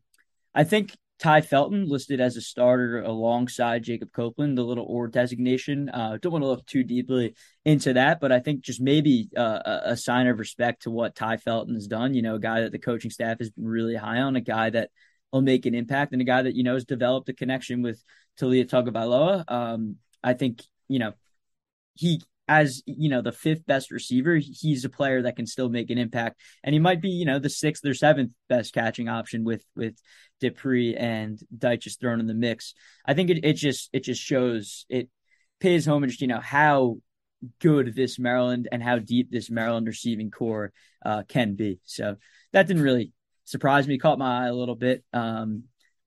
I 0.53 0.63
think 0.63 0.95
Tai 1.19 1.41
Felton 1.41 1.87
listed 1.87 2.21
as 2.21 2.37
a 2.37 2.41
starter 2.41 3.01
alongside 3.01 3.83
Jacob 3.83 4.11
Copeland, 4.11 4.57
the 4.57 4.63
little 4.63 4.85
or 4.85 5.07
designation. 5.07 5.89
Uh, 5.89 6.17
don't 6.21 6.31
want 6.31 6.43
to 6.43 6.47
look 6.47 6.65
too 6.67 6.83
deeply 6.83 7.33
into 7.65 7.93
that, 7.93 8.19
but 8.19 8.31
I 8.31 8.39
think 8.39 8.61
just 8.61 8.79
maybe 8.79 9.29
uh, 9.35 9.79
a 9.83 9.97
sign 9.97 10.27
of 10.27 10.37
respect 10.37 10.83
to 10.83 10.91
what 10.91 11.15
Tai 11.15 11.37
Felton 11.37 11.73
has 11.73 11.87
done. 11.87 12.13
You 12.13 12.21
know, 12.21 12.35
a 12.35 12.39
guy 12.39 12.61
that 12.61 12.71
the 12.71 12.77
coaching 12.77 13.09
staff 13.09 13.39
has 13.39 13.49
been 13.49 13.65
really 13.65 13.95
high 13.95 14.19
on, 14.19 14.35
a 14.35 14.41
guy 14.41 14.69
that 14.69 14.91
will 15.31 15.41
make 15.41 15.65
an 15.65 15.73
impact, 15.73 16.13
and 16.13 16.21
a 16.21 16.25
guy 16.25 16.43
that 16.43 16.55
you 16.55 16.63
know 16.63 16.75
has 16.75 16.85
developed 16.85 17.29
a 17.29 17.33
connection 17.33 17.81
with 17.81 18.03
Taulia 18.39 18.65
Tagovailoa. 18.65 19.43
Um, 19.47 19.95
I 20.23 20.33
think 20.33 20.61
you 20.87 20.99
know 20.99 21.13
he 21.95 22.21
as 22.47 22.81
you 22.85 23.09
know 23.09 23.21
the 23.21 23.31
fifth 23.31 23.65
best 23.65 23.91
receiver, 23.91 24.37
he's 24.37 24.85
a 24.85 24.89
player 24.89 25.21
that 25.23 25.35
can 25.35 25.45
still 25.45 25.69
make 25.69 25.89
an 25.89 25.97
impact, 25.97 26.39
and 26.63 26.73
he 26.73 26.79
might 26.79 27.01
be 27.01 27.09
you 27.09 27.25
know 27.25 27.39
the 27.39 27.49
sixth 27.49 27.85
or 27.85 27.93
seventh 27.93 28.31
best 28.47 28.73
catching 28.73 29.09
option 29.09 29.43
with 29.43 29.65
with 29.75 29.95
Dippre 30.41 30.99
and 30.99 31.39
Dyches 31.55 31.99
thrown 31.99 32.19
in 32.19 32.27
the 32.27 32.33
mix. 32.33 32.73
I 33.05 33.13
think 33.13 33.29
it, 33.29 33.43
it 33.43 33.53
just 33.53 33.89
it 33.93 34.03
just 34.03 34.21
shows 34.21 34.85
it 34.89 35.09
pays 35.59 35.87
homage 35.87 36.17
to 36.17 36.23
you 36.25 36.29
know 36.29 36.39
how 36.39 36.97
good 37.59 37.95
this 37.95 38.17
Maryland 38.17 38.67
and 38.71 38.81
how 38.81 38.99
deep 38.99 39.29
this 39.29 39.49
Maryland 39.49 39.87
receiving 39.87 40.31
corps 40.31 40.71
uh, 41.05 41.23
can 41.27 41.55
be. 41.55 41.79
So 41.83 42.15
that 42.53 42.67
didn't 42.67 42.83
really 42.83 43.11
surprise 43.45 43.87
me, 43.87 43.97
caught 43.97 44.19
my 44.19 44.45
eye 44.45 44.47
a 44.47 44.53
little 44.53 44.75
bit. 44.75 45.03
Um, 45.13 45.63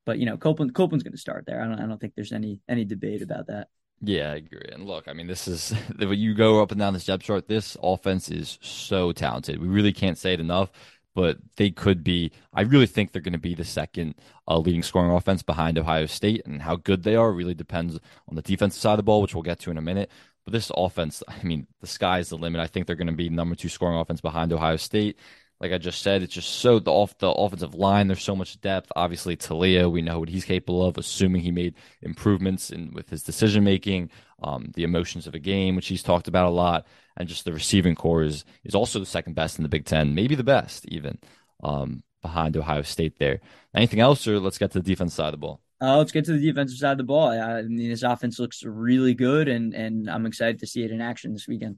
but 0.06 0.18
you 0.18 0.26
know, 0.26 0.36
Copeland 0.36 0.74
Copeland's 0.74 1.04
going 1.04 1.12
to 1.12 1.18
start 1.18 1.44
there. 1.46 1.60
I 1.62 1.66
don't 1.66 1.80
I 1.80 1.86
don't 1.86 2.00
think 2.00 2.14
there's 2.14 2.32
any 2.32 2.60
any 2.68 2.84
debate 2.84 3.22
about 3.22 3.48
that. 3.48 3.68
Yeah, 4.02 4.32
I 4.32 4.36
agree. 4.36 4.68
And 4.72 4.86
look, 4.86 5.08
I 5.08 5.12
mean, 5.12 5.26
this 5.26 5.46
is 5.46 5.74
you 5.98 6.34
go 6.34 6.62
up 6.62 6.70
and 6.70 6.80
down 6.80 6.94
this 6.94 7.04
depth 7.04 7.24
chart, 7.24 7.48
this 7.48 7.76
offense 7.82 8.30
is 8.30 8.58
so 8.62 9.12
talented. 9.12 9.60
We 9.60 9.68
really 9.68 9.92
can't 9.92 10.16
say 10.16 10.32
it 10.32 10.40
enough, 10.40 10.70
but 11.14 11.38
they 11.56 11.70
could 11.70 12.02
be. 12.02 12.32
I 12.54 12.62
really 12.62 12.86
think 12.86 13.12
they're 13.12 13.20
going 13.22 13.32
to 13.34 13.38
be 13.38 13.54
the 13.54 13.64
second 13.64 14.14
uh, 14.48 14.58
leading 14.58 14.82
scoring 14.82 15.10
offense 15.10 15.42
behind 15.42 15.78
Ohio 15.78 16.06
State, 16.06 16.42
and 16.46 16.62
how 16.62 16.76
good 16.76 17.02
they 17.02 17.14
are 17.14 17.30
really 17.30 17.54
depends 17.54 17.98
on 18.28 18.36
the 18.36 18.42
defensive 18.42 18.80
side 18.80 18.92
of 18.92 18.98
the 18.98 19.02
ball, 19.02 19.20
which 19.20 19.34
we'll 19.34 19.42
get 19.42 19.60
to 19.60 19.70
in 19.70 19.76
a 19.78 19.82
minute. 19.82 20.10
But 20.44 20.52
this 20.52 20.72
offense, 20.74 21.22
I 21.28 21.42
mean, 21.42 21.66
the 21.80 21.86
sky's 21.86 22.30
the 22.30 22.38
limit. 22.38 22.62
I 22.62 22.66
think 22.66 22.86
they're 22.86 22.96
going 22.96 23.06
to 23.08 23.12
be 23.12 23.28
number 23.28 23.54
two 23.54 23.68
scoring 23.68 23.98
offense 23.98 24.22
behind 24.22 24.52
Ohio 24.52 24.76
State 24.76 25.18
like 25.60 25.72
I 25.72 25.78
just 25.78 26.00
said, 26.00 26.22
it's 26.22 26.32
just 26.32 26.48
so 26.48 26.78
the 26.78 26.90
off 26.90 27.16
the 27.18 27.28
offensive 27.28 27.74
line. 27.74 28.08
There's 28.08 28.22
so 28.22 28.34
much 28.34 28.60
depth. 28.62 28.90
Obviously, 28.96 29.36
Taulia, 29.36 29.90
we 29.90 30.00
know 30.00 30.18
what 30.18 30.30
he's 30.30 30.44
capable 30.44 30.84
of. 30.84 30.96
Assuming 30.96 31.42
he 31.42 31.50
made 31.50 31.74
improvements 32.00 32.70
in 32.70 32.92
with 32.94 33.10
his 33.10 33.22
decision 33.22 33.62
making, 33.62 34.10
um, 34.42 34.72
the 34.74 34.84
emotions 34.84 35.26
of 35.26 35.34
a 35.34 35.38
game, 35.38 35.76
which 35.76 35.88
he's 35.88 36.02
talked 36.02 36.28
about 36.28 36.46
a 36.46 36.50
lot, 36.50 36.86
and 37.16 37.28
just 37.28 37.44
the 37.44 37.52
receiving 37.52 37.94
corps 37.94 38.22
is 38.22 38.44
is 38.64 38.74
also 38.74 38.98
the 38.98 39.06
second 39.06 39.34
best 39.34 39.58
in 39.58 39.62
the 39.62 39.68
Big 39.68 39.84
Ten, 39.84 40.14
maybe 40.14 40.34
the 40.34 40.42
best 40.42 40.86
even 40.88 41.18
um, 41.62 42.02
behind 42.22 42.56
Ohio 42.56 42.82
State. 42.82 43.18
There. 43.18 43.40
Anything 43.74 44.00
else, 44.00 44.26
or 44.26 44.40
let's 44.40 44.58
get 44.58 44.70
to 44.72 44.80
the 44.80 44.88
defense 44.88 45.12
side 45.12 45.26
of 45.26 45.32
the 45.32 45.38
ball. 45.38 45.60
Uh, 45.82 45.98
let's 45.98 46.12
get 46.12 46.24
to 46.24 46.32
the 46.32 46.46
defensive 46.46 46.78
side 46.78 46.92
of 46.92 46.98
the 46.98 47.04
ball. 47.04 47.28
I 47.28 47.62
mean, 47.62 47.90
this 47.90 48.02
offense 48.02 48.38
looks 48.38 48.62
really 48.64 49.12
good, 49.12 49.46
and 49.48 49.74
and 49.74 50.08
I'm 50.08 50.24
excited 50.24 50.60
to 50.60 50.66
see 50.66 50.84
it 50.84 50.90
in 50.90 51.02
action 51.02 51.34
this 51.34 51.46
weekend. 51.46 51.76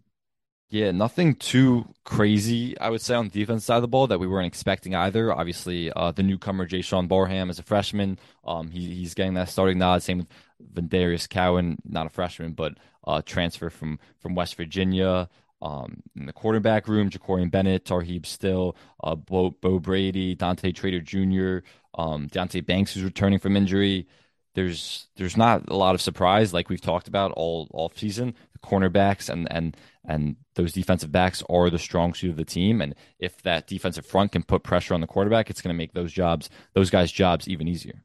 Yeah, 0.72 0.90
nothing 0.90 1.34
too 1.34 1.84
crazy, 2.02 2.78
I 2.78 2.88
would 2.88 3.02
say, 3.02 3.14
on 3.14 3.28
the 3.28 3.40
defense 3.40 3.66
side 3.66 3.76
of 3.76 3.82
the 3.82 3.88
ball 3.88 4.06
that 4.06 4.18
we 4.18 4.26
weren't 4.26 4.46
expecting 4.46 4.94
either. 4.94 5.30
Obviously, 5.30 5.92
uh, 5.92 6.12
the 6.12 6.22
newcomer, 6.22 6.66
Jaishawn 6.66 7.08
Barham, 7.08 7.50
is 7.50 7.58
a 7.58 7.62
freshman. 7.62 8.18
Um, 8.46 8.70
he, 8.70 8.94
he's 8.94 9.12
getting 9.12 9.34
that 9.34 9.50
starting 9.50 9.76
nod. 9.76 10.02
Same 10.02 10.16
with 10.16 10.28
Vandarius 10.72 11.28
Cowan, 11.28 11.76
not 11.84 12.06
a 12.06 12.08
freshman, 12.08 12.54
but 12.54 12.78
uh, 13.06 13.20
transfer 13.20 13.68
from, 13.68 13.98
from 14.18 14.34
West 14.34 14.54
Virginia. 14.54 15.28
Um, 15.60 16.02
in 16.16 16.24
the 16.24 16.32
quarterback 16.32 16.88
room, 16.88 17.10
Jakorian 17.10 17.50
Bennett, 17.50 17.84
Tarheeb 17.84 18.24
Still, 18.24 18.74
uh, 19.04 19.14
Bo, 19.14 19.50
Beau 19.50 19.78
Brade, 19.78 20.38
Dante 20.38 20.72
Trader 20.72 21.00
Jr., 21.00 21.66
um, 22.00 22.30
Deonte 22.30 22.64
Banks, 22.64 22.94
who's 22.94 23.04
returning 23.04 23.38
from 23.38 23.58
injury 23.58 24.06
there's 24.54 25.08
there's 25.16 25.36
not 25.36 25.68
a 25.68 25.76
lot 25.76 25.94
of 25.94 26.00
surprise 26.00 26.52
like 26.52 26.68
we've 26.68 26.80
talked 26.80 27.08
about 27.08 27.32
all 27.32 27.68
off 27.72 27.96
season. 27.96 28.34
The 28.52 28.58
cornerbacks 28.58 29.28
and 29.28 29.50
and 29.50 29.76
and 30.04 30.36
those 30.54 30.72
defensive 30.72 31.12
backs 31.12 31.42
are 31.48 31.70
the 31.70 31.78
strong 31.78 32.12
suit 32.14 32.30
of 32.30 32.36
the 32.36 32.44
team. 32.44 32.80
And 32.80 32.94
if 33.18 33.40
that 33.42 33.66
defensive 33.66 34.04
front 34.04 34.32
can 34.32 34.42
put 34.42 34.62
pressure 34.62 34.94
on 34.94 35.00
the 35.00 35.06
quarterback, 35.06 35.48
it's 35.48 35.62
going 35.62 35.74
to 35.74 35.78
make 35.78 35.94
those 35.94 36.12
jobs 36.12 36.50
those 36.74 36.90
guys' 36.90 37.12
jobs 37.12 37.48
even 37.48 37.68
easier. 37.68 38.04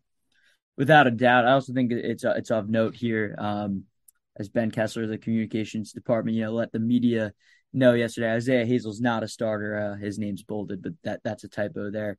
Without 0.77 1.07
a 1.07 1.11
doubt, 1.11 1.45
I 1.45 1.51
also 1.51 1.73
think 1.73 1.91
it's 1.91 2.23
it's 2.23 2.51
of 2.51 2.69
note 2.69 2.95
here. 2.95 3.35
Um, 3.37 3.83
as 4.39 4.49
Ben 4.49 4.71
Kessler, 4.71 5.07
the 5.07 5.17
communications 5.17 5.91
department, 5.91 6.37
you 6.37 6.43
know, 6.43 6.53
let 6.53 6.71
the 6.71 6.79
media 6.79 7.33
know 7.73 7.93
yesterday. 7.93 8.31
Isaiah 8.31 8.65
Hazel's 8.65 9.01
not 9.01 9.23
a 9.23 9.27
starter. 9.27 9.77
Uh, 9.77 9.95
his 9.97 10.19
name's 10.19 10.43
bolded, 10.43 10.81
but 10.81 10.93
that 11.03 11.21
that's 11.23 11.43
a 11.43 11.49
typo 11.49 11.91
there. 11.91 12.17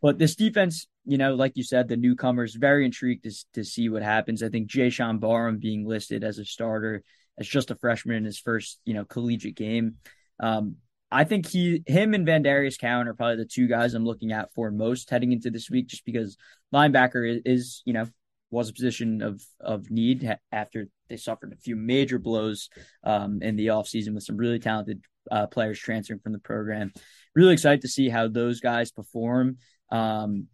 But 0.00 0.18
this 0.18 0.34
defense, 0.34 0.86
you 1.04 1.18
know, 1.18 1.34
like 1.34 1.56
you 1.56 1.64
said, 1.64 1.88
the 1.88 1.96
newcomers 1.96 2.54
very 2.54 2.84
intrigued 2.84 3.24
to, 3.24 3.32
to 3.54 3.64
see 3.64 3.88
what 3.88 4.02
happens. 4.02 4.42
I 4.42 4.48
think 4.48 4.68
Jaishawn 4.68 5.20
Barham 5.20 5.58
being 5.58 5.86
listed 5.86 6.24
as 6.24 6.38
a 6.38 6.44
starter 6.44 7.02
as 7.38 7.48
just 7.48 7.70
a 7.70 7.76
freshman 7.76 8.16
in 8.16 8.24
his 8.24 8.38
first, 8.38 8.78
you 8.84 8.94
know, 8.94 9.04
collegiate 9.04 9.56
game. 9.56 9.96
Um, 10.40 10.76
I 11.10 11.24
think 11.24 11.46
he, 11.46 11.82
him, 11.86 12.14
and 12.14 12.26
Vandarius 12.26 12.78
Cowan 12.78 13.08
are 13.08 13.14
probably 13.14 13.36
the 13.36 13.44
two 13.44 13.66
guys 13.66 13.94
I'm 13.94 14.04
looking 14.04 14.32
at 14.32 14.52
for 14.54 14.70
most 14.70 15.10
heading 15.10 15.32
into 15.32 15.50
this 15.50 15.68
week, 15.68 15.88
just 15.88 16.04
because 16.04 16.36
linebacker 16.74 17.28
is, 17.30 17.42
is 17.44 17.82
you 17.84 17.92
know, 17.92 18.06
was 18.50 18.68
a 18.68 18.74
position 18.74 19.22
of 19.22 19.42
of 19.60 19.90
need 19.90 20.36
after 20.52 20.86
they 21.08 21.16
suffered 21.16 21.52
a 21.52 21.56
few 21.56 21.74
major 21.76 22.18
blows 22.18 22.68
um, 23.02 23.40
in 23.42 23.56
the 23.56 23.68
offseason 23.68 24.14
with 24.14 24.24
some 24.24 24.36
really 24.36 24.58
talented 24.58 25.02
uh, 25.30 25.46
players 25.46 25.78
transferring 25.78 26.20
from 26.20 26.32
the 26.32 26.38
program. 26.38 26.92
Really 27.34 27.54
excited 27.54 27.82
to 27.82 27.88
see 27.88 28.08
how 28.08 28.28
those 28.28 28.60
guys 28.60 28.90
perform. 28.90 29.58
Um, 29.90 30.48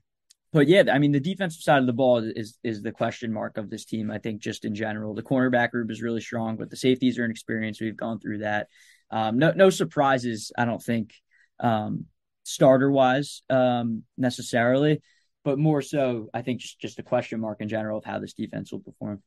but 0.58 0.66
yeah, 0.66 0.82
I 0.92 0.98
mean, 0.98 1.12
the 1.12 1.20
defensive 1.20 1.62
side 1.62 1.78
of 1.78 1.86
the 1.86 1.92
ball 1.92 2.18
is 2.18 2.58
is 2.64 2.82
the 2.82 2.90
question 2.90 3.32
mark 3.32 3.58
of 3.58 3.70
this 3.70 3.84
team. 3.84 4.10
I 4.10 4.18
think 4.18 4.42
just 4.42 4.64
in 4.64 4.74
general, 4.74 5.14
the 5.14 5.22
cornerback 5.22 5.70
group 5.70 5.88
is 5.88 6.02
really 6.02 6.20
strong, 6.20 6.56
but 6.56 6.68
the 6.68 6.74
safeties 6.74 7.16
are 7.16 7.24
inexperienced. 7.24 7.80
We've 7.80 7.96
gone 7.96 8.18
through 8.18 8.38
that. 8.38 8.66
Um, 9.08 9.38
no 9.38 9.52
no 9.52 9.70
surprises, 9.70 10.50
I 10.58 10.64
don't 10.64 10.82
think, 10.82 11.14
um, 11.60 12.06
starter 12.42 12.90
wise 12.90 13.42
um, 13.48 14.02
necessarily, 14.16 15.00
but 15.44 15.60
more 15.60 15.80
so, 15.80 16.28
I 16.34 16.42
think 16.42 16.60
just 16.60 16.80
just 16.80 16.98
a 16.98 17.04
question 17.04 17.38
mark 17.38 17.60
in 17.60 17.68
general 17.68 17.98
of 17.98 18.04
how 18.04 18.18
this 18.18 18.32
defense 18.32 18.72
will 18.72 18.80
perform. 18.80 19.22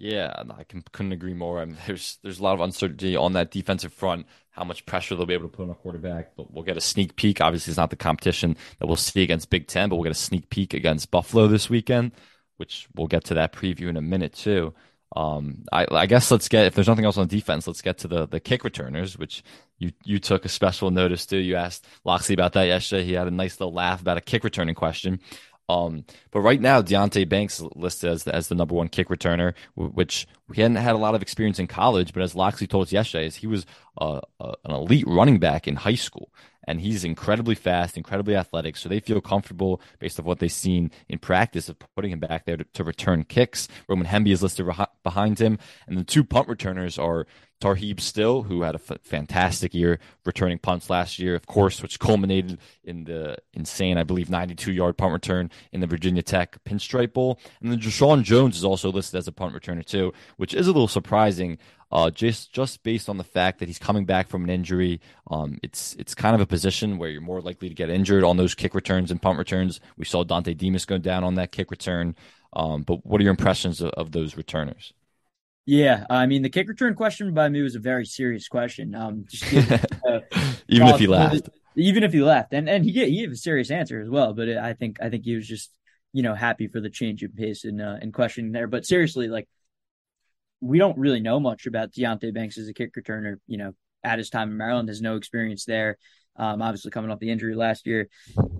Yeah, 0.00 0.32
I 0.56 0.64
can, 0.64 0.82
couldn't 0.92 1.12
agree 1.12 1.34
more. 1.34 1.60
I 1.60 1.66
mean, 1.66 1.76
there's 1.86 2.18
there's 2.22 2.40
a 2.40 2.42
lot 2.42 2.54
of 2.54 2.60
uncertainty 2.60 3.16
on 3.16 3.34
that 3.34 3.50
defensive 3.50 3.92
front, 3.92 4.26
how 4.50 4.64
much 4.64 4.86
pressure 4.86 5.14
they'll 5.14 5.26
be 5.26 5.34
able 5.34 5.48
to 5.48 5.56
put 5.56 5.64
on 5.64 5.70
a 5.70 5.74
quarterback. 5.74 6.34
But 6.36 6.52
we'll 6.52 6.64
get 6.64 6.78
a 6.78 6.80
sneak 6.80 7.16
peek. 7.16 7.40
Obviously, 7.40 7.70
it's 7.70 7.78
not 7.78 7.90
the 7.90 7.96
competition 7.96 8.56
that 8.78 8.86
we'll 8.86 8.96
see 8.96 9.22
against 9.22 9.50
Big 9.50 9.66
Ten, 9.66 9.90
but 9.90 9.96
we'll 9.96 10.04
get 10.04 10.12
a 10.12 10.14
sneak 10.14 10.48
peek 10.48 10.72
against 10.72 11.10
Buffalo 11.10 11.48
this 11.48 11.68
weekend, 11.68 12.12
which 12.56 12.88
we'll 12.96 13.08
get 13.08 13.24
to 13.24 13.34
that 13.34 13.52
preview 13.52 13.88
in 13.88 13.98
a 13.98 14.02
minute 14.02 14.32
too. 14.32 14.72
Um, 15.16 15.64
I, 15.72 15.86
I 15.90 16.06
guess 16.06 16.30
let's 16.30 16.48
get 16.48 16.66
if 16.66 16.74
there's 16.74 16.86
nothing 16.88 17.04
else 17.04 17.18
on 17.18 17.26
defense, 17.26 17.66
let's 17.66 17.82
get 17.82 17.98
to 17.98 18.08
the 18.08 18.26
the 18.26 18.40
kick 18.40 18.64
returners, 18.64 19.18
which 19.18 19.42
you 19.78 19.92
you 20.04 20.18
took 20.18 20.46
a 20.46 20.48
special 20.48 20.90
notice 20.90 21.26
to. 21.26 21.36
You 21.36 21.56
asked 21.56 21.84
Locksley 22.04 22.34
about 22.34 22.54
that 22.54 22.64
yesterday. 22.64 23.04
He 23.04 23.12
had 23.12 23.26
a 23.26 23.32
nice 23.32 23.60
little 23.60 23.74
laugh 23.74 24.00
about 24.00 24.16
a 24.16 24.22
kick 24.22 24.44
returning 24.44 24.76
question. 24.76 25.20
Um, 25.70 26.04
but 26.30 26.40
right 26.40 26.60
now, 26.60 26.82
Deonte 26.82 27.28
Banks 27.28 27.60
is 27.60 27.68
listed 27.76 28.10
as 28.10 28.24
the, 28.24 28.34
as 28.34 28.48
the 28.48 28.54
number 28.54 28.74
one 28.74 28.88
kick 28.88 29.08
returner, 29.08 29.54
which 29.74 30.26
he 30.52 30.62
hadn't 30.62 30.76
had 30.78 30.94
a 30.94 30.98
lot 30.98 31.14
of 31.14 31.22
experience 31.22 31.58
in 31.58 31.66
college. 31.68 32.12
But 32.12 32.22
as 32.22 32.34
Locksley 32.34 32.66
told 32.66 32.88
us 32.88 32.92
yesterday, 32.92 33.26
is 33.26 33.36
he 33.36 33.46
was 33.46 33.66
uh, 33.98 34.20
uh, 34.40 34.54
an 34.64 34.72
elite 34.72 35.06
running 35.06 35.38
back 35.38 35.68
in 35.68 35.76
high 35.76 35.94
school, 35.94 36.32
and 36.66 36.80
he's 36.80 37.04
incredibly 37.04 37.54
fast, 37.54 37.96
incredibly 37.96 38.34
athletic. 38.34 38.76
So 38.76 38.88
they 38.88 39.00
feel 39.00 39.20
comfortable 39.20 39.80
based 40.00 40.18
on 40.18 40.26
what 40.26 40.40
they've 40.40 40.50
seen 40.50 40.90
in 41.08 41.18
practice 41.18 41.68
of 41.68 41.76
putting 41.94 42.10
him 42.10 42.20
back 42.20 42.46
there 42.46 42.56
to, 42.56 42.64
to 42.64 42.84
return 42.84 43.24
kicks. 43.24 43.68
Roman 43.88 44.06
Hemby 44.06 44.32
is 44.32 44.42
listed 44.42 44.66
behind 45.04 45.38
him, 45.38 45.58
and 45.86 45.96
the 45.96 46.04
two 46.04 46.24
punt 46.24 46.48
returners 46.48 46.98
are 46.98 47.26
Tarheeb 47.60 48.00
Still, 48.00 48.42
who 48.42 48.62
had 48.62 48.74
a 48.74 48.80
f- 48.80 48.98
fantastic 49.02 49.74
year 49.74 49.98
returning 50.24 50.58
punts 50.58 50.88
last 50.90 51.18
year, 51.18 51.34
of 51.34 51.46
course, 51.46 51.82
which 51.82 51.98
culminated 51.98 52.58
in 52.84 53.04
the 53.04 53.36
insane, 53.52 53.98
I 53.98 54.04
believe, 54.04 54.30
92 54.30 54.72
yard 54.72 54.96
punt 54.96 55.12
return 55.12 55.50
in 55.72 55.80
the 55.80 55.86
Virginia 55.86 56.22
Tech 56.22 56.62
Pinstripe 56.64 57.12
Bowl. 57.12 57.38
And 57.60 57.70
then 57.70 57.78
Jeshaun 57.78 58.22
Jones 58.22 58.56
is 58.56 58.64
also 58.64 58.90
listed 58.90 59.18
as 59.18 59.28
a 59.28 59.32
punt 59.32 59.54
returner, 59.54 59.84
too, 59.84 60.12
which 60.36 60.54
is 60.54 60.66
a 60.66 60.72
little 60.72 60.88
surprising. 60.88 61.58
Uh, 61.92 62.08
just 62.08 62.52
just 62.52 62.84
based 62.84 63.08
on 63.08 63.16
the 63.16 63.24
fact 63.24 63.58
that 63.58 63.66
he's 63.66 63.78
coming 63.78 64.04
back 64.04 64.28
from 64.28 64.44
an 64.44 64.50
injury, 64.50 65.00
um, 65.28 65.58
it's 65.60 65.94
it's 65.96 66.14
kind 66.14 66.36
of 66.36 66.40
a 66.40 66.46
position 66.46 66.98
where 66.98 67.10
you're 67.10 67.20
more 67.20 67.40
likely 67.40 67.68
to 67.68 67.74
get 67.74 67.90
injured 67.90 68.22
on 68.22 68.36
those 68.36 68.54
kick 68.54 68.76
returns 68.76 69.10
and 69.10 69.20
punt 69.20 69.38
returns. 69.38 69.80
We 69.96 70.04
saw 70.04 70.24
Dontay 70.24 70.56
Demus 70.56 70.84
go 70.84 70.98
down 70.98 71.24
on 71.24 71.34
that 71.34 71.50
kick 71.50 71.70
return. 71.70 72.14
Um, 72.52 72.82
but 72.82 73.04
what 73.04 73.20
are 73.20 73.24
your 73.24 73.32
impressions 73.32 73.80
of, 73.80 73.90
of 73.90 74.12
those 74.12 74.36
returners? 74.36 74.92
Yeah, 75.66 76.04
I 76.10 76.26
mean 76.26 76.42
the 76.42 76.48
kick 76.48 76.68
return 76.68 76.94
question 76.94 77.32
by 77.34 77.48
me 77.48 77.62
was 77.62 77.74
a 77.74 77.80
very 77.80 78.04
serious 78.04 78.48
question. 78.48 78.94
Um, 78.94 79.24
just 79.28 79.44
uh, 80.08 80.20
even 80.68 80.88
if 80.88 80.98
he 80.98 81.06
laughed, 81.06 81.48
even 81.76 82.02
if 82.02 82.12
he 82.12 82.22
left, 82.22 82.52
and 82.52 82.68
and 82.68 82.84
he 82.84 82.92
gave, 82.92 83.08
he 83.08 83.20
gave 83.20 83.32
a 83.32 83.36
serious 83.36 83.70
answer 83.70 84.00
as 84.00 84.08
well. 84.08 84.32
But 84.32 84.48
I 84.48 84.72
think 84.72 85.00
I 85.00 85.10
think 85.10 85.24
he 85.24 85.36
was 85.36 85.46
just 85.46 85.70
you 86.12 86.22
know 86.22 86.34
happy 86.34 86.66
for 86.66 86.80
the 86.80 86.90
change 86.90 87.22
of 87.22 87.36
pace 87.36 87.64
and 87.64 87.80
uh, 87.80 87.96
and 88.00 88.12
questioning 88.12 88.52
there. 88.52 88.66
But 88.66 88.86
seriously, 88.86 89.28
like 89.28 89.48
we 90.60 90.78
don't 90.78 90.98
really 90.98 91.20
know 91.20 91.40
much 91.40 91.66
about 91.66 91.92
Deonte 91.92 92.34
Banks 92.34 92.58
as 92.58 92.68
a 92.68 92.74
kick 92.74 92.94
returner. 92.94 93.36
You 93.46 93.58
know, 93.58 93.72
at 94.02 94.18
his 94.18 94.30
time 94.30 94.50
in 94.50 94.56
Maryland, 94.56 94.88
has 94.88 95.00
no 95.00 95.16
experience 95.16 95.64
there. 95.66 95.98
Um, 96.40 96.62
obviously 96.62 96.90
coming 96.90 97.10
off 97.10 97.18
the 97.18 97.30
injury 97.30 97.54
last 97.54 97.86
year. 97.86 98.08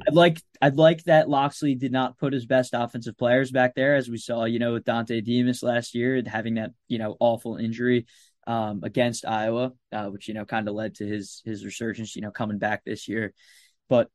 I'd 0.07 0.13
like 0.13 0.43
I'd 0.61 0.77
like 0.77 1.03
that 1.05 1.31
Locksley 1.31 1.75
did 1.75 1.93
not 1.93 2.19
put 2.19 2.35
his 2.35 2.45
best 2.45 2.75
offensive 2.75 3.17
players 3.17 3.51
back 3.51 3.75
there, 3.75 3.97
as 3.97 4.07
we 4.07 4.19
saw, 4.19 4.45
you 4.45 4.59
know, 4.59 4.75
with 4.75 4.85
Dontay 4.85 5.25
Demus 5.25 5.63
last 5.63 5.95
year, 5.95 6.23
having 6.27 6.57
that 6.57 6.73
you 6.89 6.99
know 6.99 7.17
awful 7.21 7.57
injury 7.57 8.05
um, 8.47 8.81
against 8.83 9.25
Iowa, 9.27 9.73
uh, 9.93 10.09
which 10.09 10.29
you 10.29 10.35
know 10.35 10.45
kind 10.45 10.69
of 10.69 10.75
led 10.75 10.97
to 10.97 11.07
his 11.07 11.41
his 11.47 11.65
resurgence, 11.65 12.15
you 12.15 12.21
know, 12.21 12.31
coming 12.31 12.59
back 12.59 12.85
this 12.85 13.09
year. 13.09 13.33
But 13.89 14.09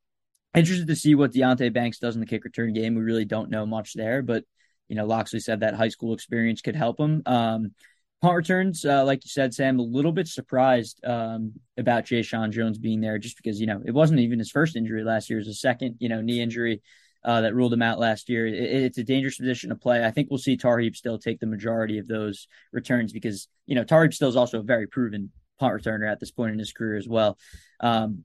interested 0.55 0.87
to 0.87 0.95
see 0.95 1.15
what 1.15 1.33
Deonte 1.33 1.73
Banks 1.73 1.97
does 1.97 2.13
in 2.13 2.21
the 2.21 2.27
kick 2.27 2.43
return 2.43 2.71
game. 2.71 2.93
We 2.93 3.01
really 3.01 3.25
don't 3.25 3.49
know 3.49 3.65
much 3.65 3.93
there, 3.93 4.21
but 4.21 4.43
you 4.87 4.95
know, 4.95 5.07
Locksley 5.07 5.39
said 5.39 5.61
that 5.61 5.73
high 5.73 5.89
school 5.89 6.13
experience 6.13 6.61
could 6.61 6.75
help 6.75 6.99
him. 6.99 7.23
Um, 7.25 7.71
punt 8.25 8.37
returns, 8.37 8.83
uh, 8.85 9.05
like 9.05 9.23
you 9.23 9.29
said, 9.29 9.53
Sam, 9.53 9.77
a 9.77 9.83
little 9.83 10.11
bit 10.11 10.27
surprised 10.27 10.99
um, 11.05 11.53
about 11.77 12.05
Jeshaun 12.05 12.49
Jones 12.49 12.79
being 12.79 12.99
there, 12.99 13.19
just 13.19 13.37
because 13.37 13.61
you 13.61 13.67
know 13.67 13.83
it 13.85 13.91
wasn't 13.91 14.19
even 14.19 14.39
his 14.39 14.49
first 14.49 14.75
injury 14.75 15.03
last 15.03 15.29
year; 15.29 15.37
it 15.37 15.41
was 15.41 15.47
a 15.47 15.53
second, 15.53 15.97
you 15.99 16.09
know, 16.09 16.21
knee 16.21 16.41
injury 16.41 16.81
uh, 17.23 17.41
that 17.41 17.53
ruled 17.53 17.71
him 17.71 17.83
out 17.83 17.99
last 17.99 18.27
year. 18.27 18.47
It, 18.47 18.55
it's 18.55 18.97
a 18.97 19.03
dangerous 19.03 19.37
position 19.37 19.69
to 19.69 19.75
play. 19.75 20.03
I 20.03 20.09
think 20.09 20.29
we'll 20.31 20.39
see 20.39 20.57
Tarheeb 20.57 20.95
still 20.95 21.19
take 21.19 21.39
the 21.39 21.45
majority 21.45 21.99
of 21.99 22.07
those 22.07 22.47
returns 22.71 23.13
because 23.13 23.47
you 23.67 23.75
know 23.75 23.83
Tarheeb 23.83 24.11
still 24.11 24.29
is 24.29 24.35
also 24.35 24.59
a 24.59 24.63
very 24.63 24.87
proven 24.87 25.31
punt 25.59 25.79
returner 25.79 26.11
at 26.11 26.19
this 26.19 26.31
point 26.31 26.53
in 26.53 26.57
his 26.57 26.73
career 26.73 26.97
as 26.97 27.07
well. 27.07 27.37
Um, 27.79 28.23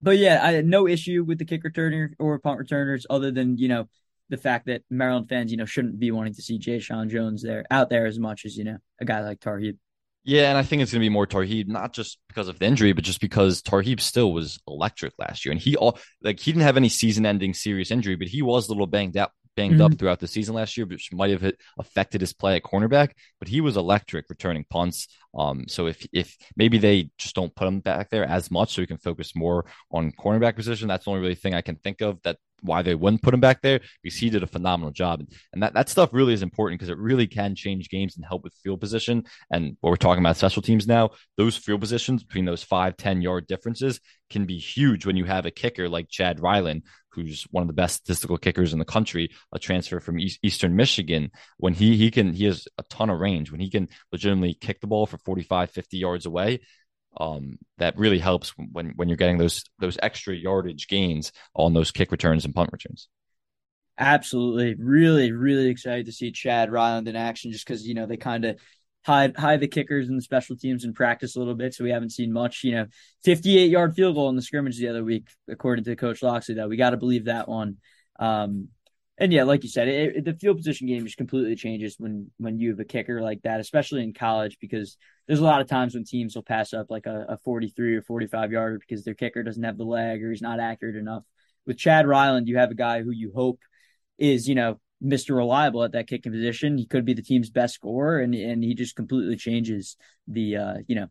but 0.00 0.16
yeah, 0.16 0.38
I 0.44 0.52
had 0.52 0.64
no 0.64 0.86
issue 0.86 1.24
with 1.24 1.38
the 1.38 1.44
kick 1.44 1.64
returner 1.64 2.10
or 2.20 2.38
punt 2.38 2.60
returners, 2.60 3.04
other 3.10 3.32
than 3.32 3.58
you 3.58 3.66
know 3.66 3.88
the 4.34 4.42
fact 4.42 4.66
that 4.66 4.82
Maryland 4.90 5.28
fans, 5.28 5.50
you 5.50 5.56
know, 5.56 5.64
shouldn't 5.64 5.98
be 5.98 6.10
wanting 6.10 6.34
to 6.34 6.42
see 6.42 6.58
Jeshaun 6.58 7.08
Jones 7.08 7.42
there 7.42 7.64
out 7.70 7.88
there 7.88 8.06
as 8.06 8.18
much 8.18 8.44
as, 8.44 8.56
you 8.56 8.64
know, 8.64 8.78
a 9.00 9.04
guy 9.04 9.20
like 9.20 9.40
Tarheeb. 9.40 9.76
Yeah, 10.24 10.48
and 10.48 10.56
I 10.56 10.62
think 10.62 10.80
it's 10.80 10.90
going 10.90 11.00
to 11.00 11.04
be 11.04 11.10
more 11.10 11.26
Tarheeb, 11.26 11.68
not 11.68 11.92
just 11.92 12.18
because 12.28 12.48
of 12.48 12.58
the 12.58 12.64
injury, 12.64 12.92
but 12.92 13.04
just 13.04 13.20
because 13.20 13.62
Tarheeb 13.62 14.00
still 14.00 14.32
was 14.32 14.58
electric 14.66 15.12
last 15.18 15.44
year, 15.44 15.52
and 15.52 15.60
he 15.60 15.76
all 15.76 15.98
like 16.22 16.40
he 16.40 16.50
didn't 16.50 16.64
have 16.64 16.78
any 16.78 16.88
season-ending 16.88 17.52
serious 17.52 17.90
injury, 17.90 18.16
but 18.16 18.28
he 18.28 18.40
was 18.40 18.66
a 18.66 18.72
little 18.72 18.86
banged 18.86 19.18
up, 19.18 19.32
banged 19.54 19.74
mm-hmm. 19.74 19.82
up 19.82 19.98
throughout 19.98 20.20
the 20.20 20.26
season 20.26 20.54
last 20.54 20.78
year, 20.78 20.86
which 20.86 21.12
might 21.12 21.30
have 21.30 21.52
affected 21.78 22.22
his 22.22 22.32
play 22.32 22.56
at 22.56 22.62
cornerback. 22.62 23.10
But 23.38 23.48
he 23.48 23.60
was 23.60 23.76
electric 23.76 24.30
returning 24.30 24.64
punts. 24.70 25.08
Um, 25.38 25.66
so 25.68 25.88
if 25.88 26.06
if 26.10 26.34
maybe 26.56 26.78
they 26.78 27.10
just 27.18 27.34
don't 27.34 27.54
put 27.54 27.68
him 27.68 27.80
back 27.80 28.08
there 28.08 28.24
as 28.24 28.50
much, 28.50 28.72
so 28.72 28.80
he 28.80 28.86
can 28.86 28.96
focus 28.96 29.36
more 29.36 29.66
on 29.90 30.10
cornerback 30.12 30.56
position, 30.56 30.88
that's 30.88 31.04
the 31.04 31.10
only 31.10 31.20
really 31.20 31.34
thing 31.34 31.52
I 31.54 31.60
can 31.60 31.76
think 31.76 32.00
of 32.00 32.22
that 32.22 32.38
why 32.64 32.82
they 32.82 32.94
wouldn't 32.94 33.22
put 33.22 33.34
him 33.34 33.40
back 33.40 33.60
there 33.62 33.80
because 34.02 34.18
he 34.18 34.30
did 34.30 34.42
a 34.42 34.46
phenomenal 34.46 34.90
job. 34.90 35.22
And 35.52 35.62
that, 35.62 35.74
that 35.74 35.88
stuff 35.88 36.10
really 36.12 36.32
is 36.32 36.42
important 36.42 36.80
because 36.80 36.90
it 36.90 36.98
really 36.98 37.26
can 37.26 37.54
change 37.54 37.90
games 37.90 38.16
and 38.16 38.24
help 38.24 38.42
with 38.42 38.54
field 38.62 38.80
position. 38.80 39.24
And 39.50 39.76
what 39.80 39.90
we're 39.90 39.96
talking 39.96 40.22
about 40.22 40.36
special 40.36 40.62
teams 40.62 40.86
now, 40.86 41.10
those 41.36 41.56
field 41.56 41.80
positions 41.80 42.24
between 42.24 42.46
those 42.46 42.62
five, 42.62 42.96
10 42.96 43.22
yard 43.22 43.46
differences 43.46 44.00
can 44.30 44.46
be 44.46 44.58
huge 44.58 45.06
when 45.06 45.16
you 45.16 45.24
have 45.24 45.46
a 45.46 45.50
kicker 45.50 45.88
like 45.88 46.08
Chad 46.08 46.40
Ryland, 46.40 46.82
who's 47.10 47.46
one 47.50 47.62
of 47.62 47.68
the 47.68 47.74
best 47.74 47.96
statistical 47.96 48.38
kickers 48.38 48.72
in 48.72 48.78
the 48.78 48.84
country, 48.84 49.30
a 49.52 49.58
transfer 49.58 50.00
from 50.00 50.18
East, 50.18 50.40
Eastern 50.42 50.74
Michigan. 50.74 51.30
When 51.58 51.74
he, 51.74 51.96
he 51.96 52.10
can, 52.10 52.32
he 52.32 52.44
has 52.44 52.66
a 52.78 52.82
ton 52.84 53.10
of 53.10 53.20
range. 53.20 53.52
When 53.52 53.60
he 53.60 53.70
can 53.70 53.88
legitimately 54.10 54.54
kick 54.54 54.80
the 54.80 54.86
ball 54.86 55.06
for 55.06 55.18
45, 55.18 55.70
50 55.70 55.98
yards 55.98 56.26
away, 56.26 56.60
um, 57.18 57.58
that 57.78 57.96
really 57.98 58.18
helps 58.18 58.50
when 58.72 58.92
when 58.96 59.08
you're 59.08 59.16
getting 59.16 59.38
those 59.38 59.64
those 59.78 59.98
extra 60.02 60.34
yardage 60.34 60.88
gains 60.88 61.32
on 61.54 61.74
those 61.74 61.90
kick 61.90 62.10
returns 62.12 62.44
and 62.44 62.54
punt 62.54 62.70
returns. 62.72 63.08
Absolutely, 63.98 64.74
really, 64.74 65.30
really 65.32 65.68
excited 65.68 66.06
to 66.06 66.12
see 66.12 66.32
Chad 66.32 66.72
Ryland 66.72 67.06
in 67.06 67.16
action, 67.16 67.52
just 67.52 67.66
because 67.66 67.86
you 67.86 67.94
know 67.94 68.06
they 68.06 68.16
kind 68.16 68.44
of 68.44 68.58
hide 69.04 69.36
hide 69.36 69.60
the 69.60 69.68
kickers 69.68 70.08
and 70.08 70.18
the 70.18 70.22
special 70.22 70.56
teams 70.56 70.84
in 70.84 70.92
practice 70.92 71.36
a 71.36 71.38
little 71.38 71.54
bit, 71.54 71.74
so 71.74 71.84
we 71.84 71.90
haven't 71.90 72.10
seen 72.10 72.32
much. 72.32 72.64
You 72.64 72.72
know, 72.72 72.86
58 73.24 73.70
yard 73.70 73.94
field 73.94 74.16
goal 74.16 74.28
in 74.28 74.36
the 74.36 74.42
scrimmage 74.42 74.78
the 74.78 74.88
other 74.88 75.04
week, 75.04 75.28
according 75.48 75.84
to 75.84 75.96
Coach 75.96 76.22
Locksley. 76.22 76.54
Though 76.54 76.68
we 76.68 76.76
got 76.76 76.90
to 76.90 76.96
believe 76.96 77.26
that 77.26 77.48
one. 77.48 77.76
Um, 78.18 78.68
and 79.16 79.32
yeah, 79.32 79.44
like 79.44 79.62
you 79.62 79.68
said, 79.68 79.86
it, 79.86 80.16
it, 80.16 80.24
the 80.24 80.34
field 80.34 80.56
position 80.56 80.88
game 80.88 81.04
just 81.04 81.16
completely 81.16 81.54
changes 81.54 81.96
when 81.98 82.30
when 82.38 82.58
you 82.58 82.70
have 82.70 82.80
a 82.80 82.84
kicker 82.84 83.22
like 83.22 83.42
that, 83.42 83.60
especially 83.60 84.02
in 84.02 84.12
college, 84.12 84.58
because 84.60 84.96
there's 85.26 85.38
a 85.38 85.44
lot 85.44 85.60
of 85.60 85.68
times 85.68 85.94
when 85.94 86.04
teams 86.04 86.34
will 86.34 86.42
pass 86.42 86.72
up 86.72 86.90
like 86.90 87.06
a, 87.06 87.26
a 87.30 87.38
43 87.38 87.96
or 87.96 88.02
45 88.02 88.50
yarder 88.50 88.78
because 88.78 89.04
their 89.04 89.14
kicker 89.14 89.44
doesn't 89.44 89.62
have 89.62 89.78
the 89.78 89.84
leg 89.84 90.22
or 90.22 90.30
he's 90.30 90.42
not 90.42 90.58
accurate 90.58 90.96
enough. 90.96 91.22
With 91.64 91.78
Chad 91.78 92.08
Ryland, 92.08 92.48
you 92.48 92.58
have 92.58 92.72
a 92.72 92.74
guy 92.74 93.02
who 93.02 93.12
you 93.12 93.32
hope 93.34 93.60
is, 94.18 94.48
you 94.48 94.56
know, 94.56 94.80
Mr. 95.02 95.36
Reliable 95.36 95.84
at 95.84 95.92
that 95.92 96.08
kicking 96.08 96.32
position. 96.32 96.76
He 96.76 96.86
could 96.86 97.04
be 97.04 97.14
the 97.14 97.22
team's 97.22 97.50
best 97.50 97.74
scorer, 97.74 98.18
and 98.20 98.34
and 98.34 98.64
he 98.64 98.74
just 98.74 98.96
completely 98.96 99.36
changes 99.36 99.96
the 100.26 100.56
uh, 100.56 100.74
you 100.88 100.96
know 100.96 101.06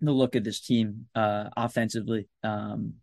the 0.00 0.12
look 0.12 0.36
of 0.36 0.44
this 0.44 0.60
team 0.60 1.06
uh, 1.16 1.48
offensively. 1.56 2.28
Um, 2.44 2.94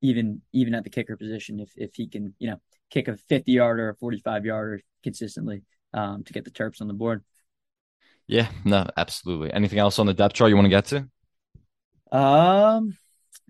even 0.00 0.40
even 0.52 0.74
at 0.74 0.84
the 0.84 0.90
kicker 0.90 1.16
position, 1.16 1.60
if 1.60 1.72
if 1.76 1.94
he 1.94 2.08
can, 2.08 2.34
you 2.38 2.50
know 2.50 2.60
kick 2.90 3.08
a 3.08 3.16
50 3.16 3.52
yarder 3.52 3.90
or 3.90 3.94
45 3.94 4.44
yarder 4.44 4.80
consistently 5.02 5.62
um, 5.92 6.24
to 6.24 6.32
get 6.32 6.44
the 6.44 6.50
Terps 6.50 6.80
on 6.80 6.88
the 6.88 6.94
board. 6.94 7.24
Yeah, 8.26 8.48
no, 8.64 8.86
absolutely. 8.96 9.52
Anything 9.52 9.78
else 9.78 9.98
on 9.98 10.06
the 10.06 10.14
depth 10.14 10.34
chart 10.34 10.50
you 10.50 10.56
want 10.56 10.66
to 10.66 10.70
get 10.70 10.86
to? 10.86 11.08
Um, 12.10 12.96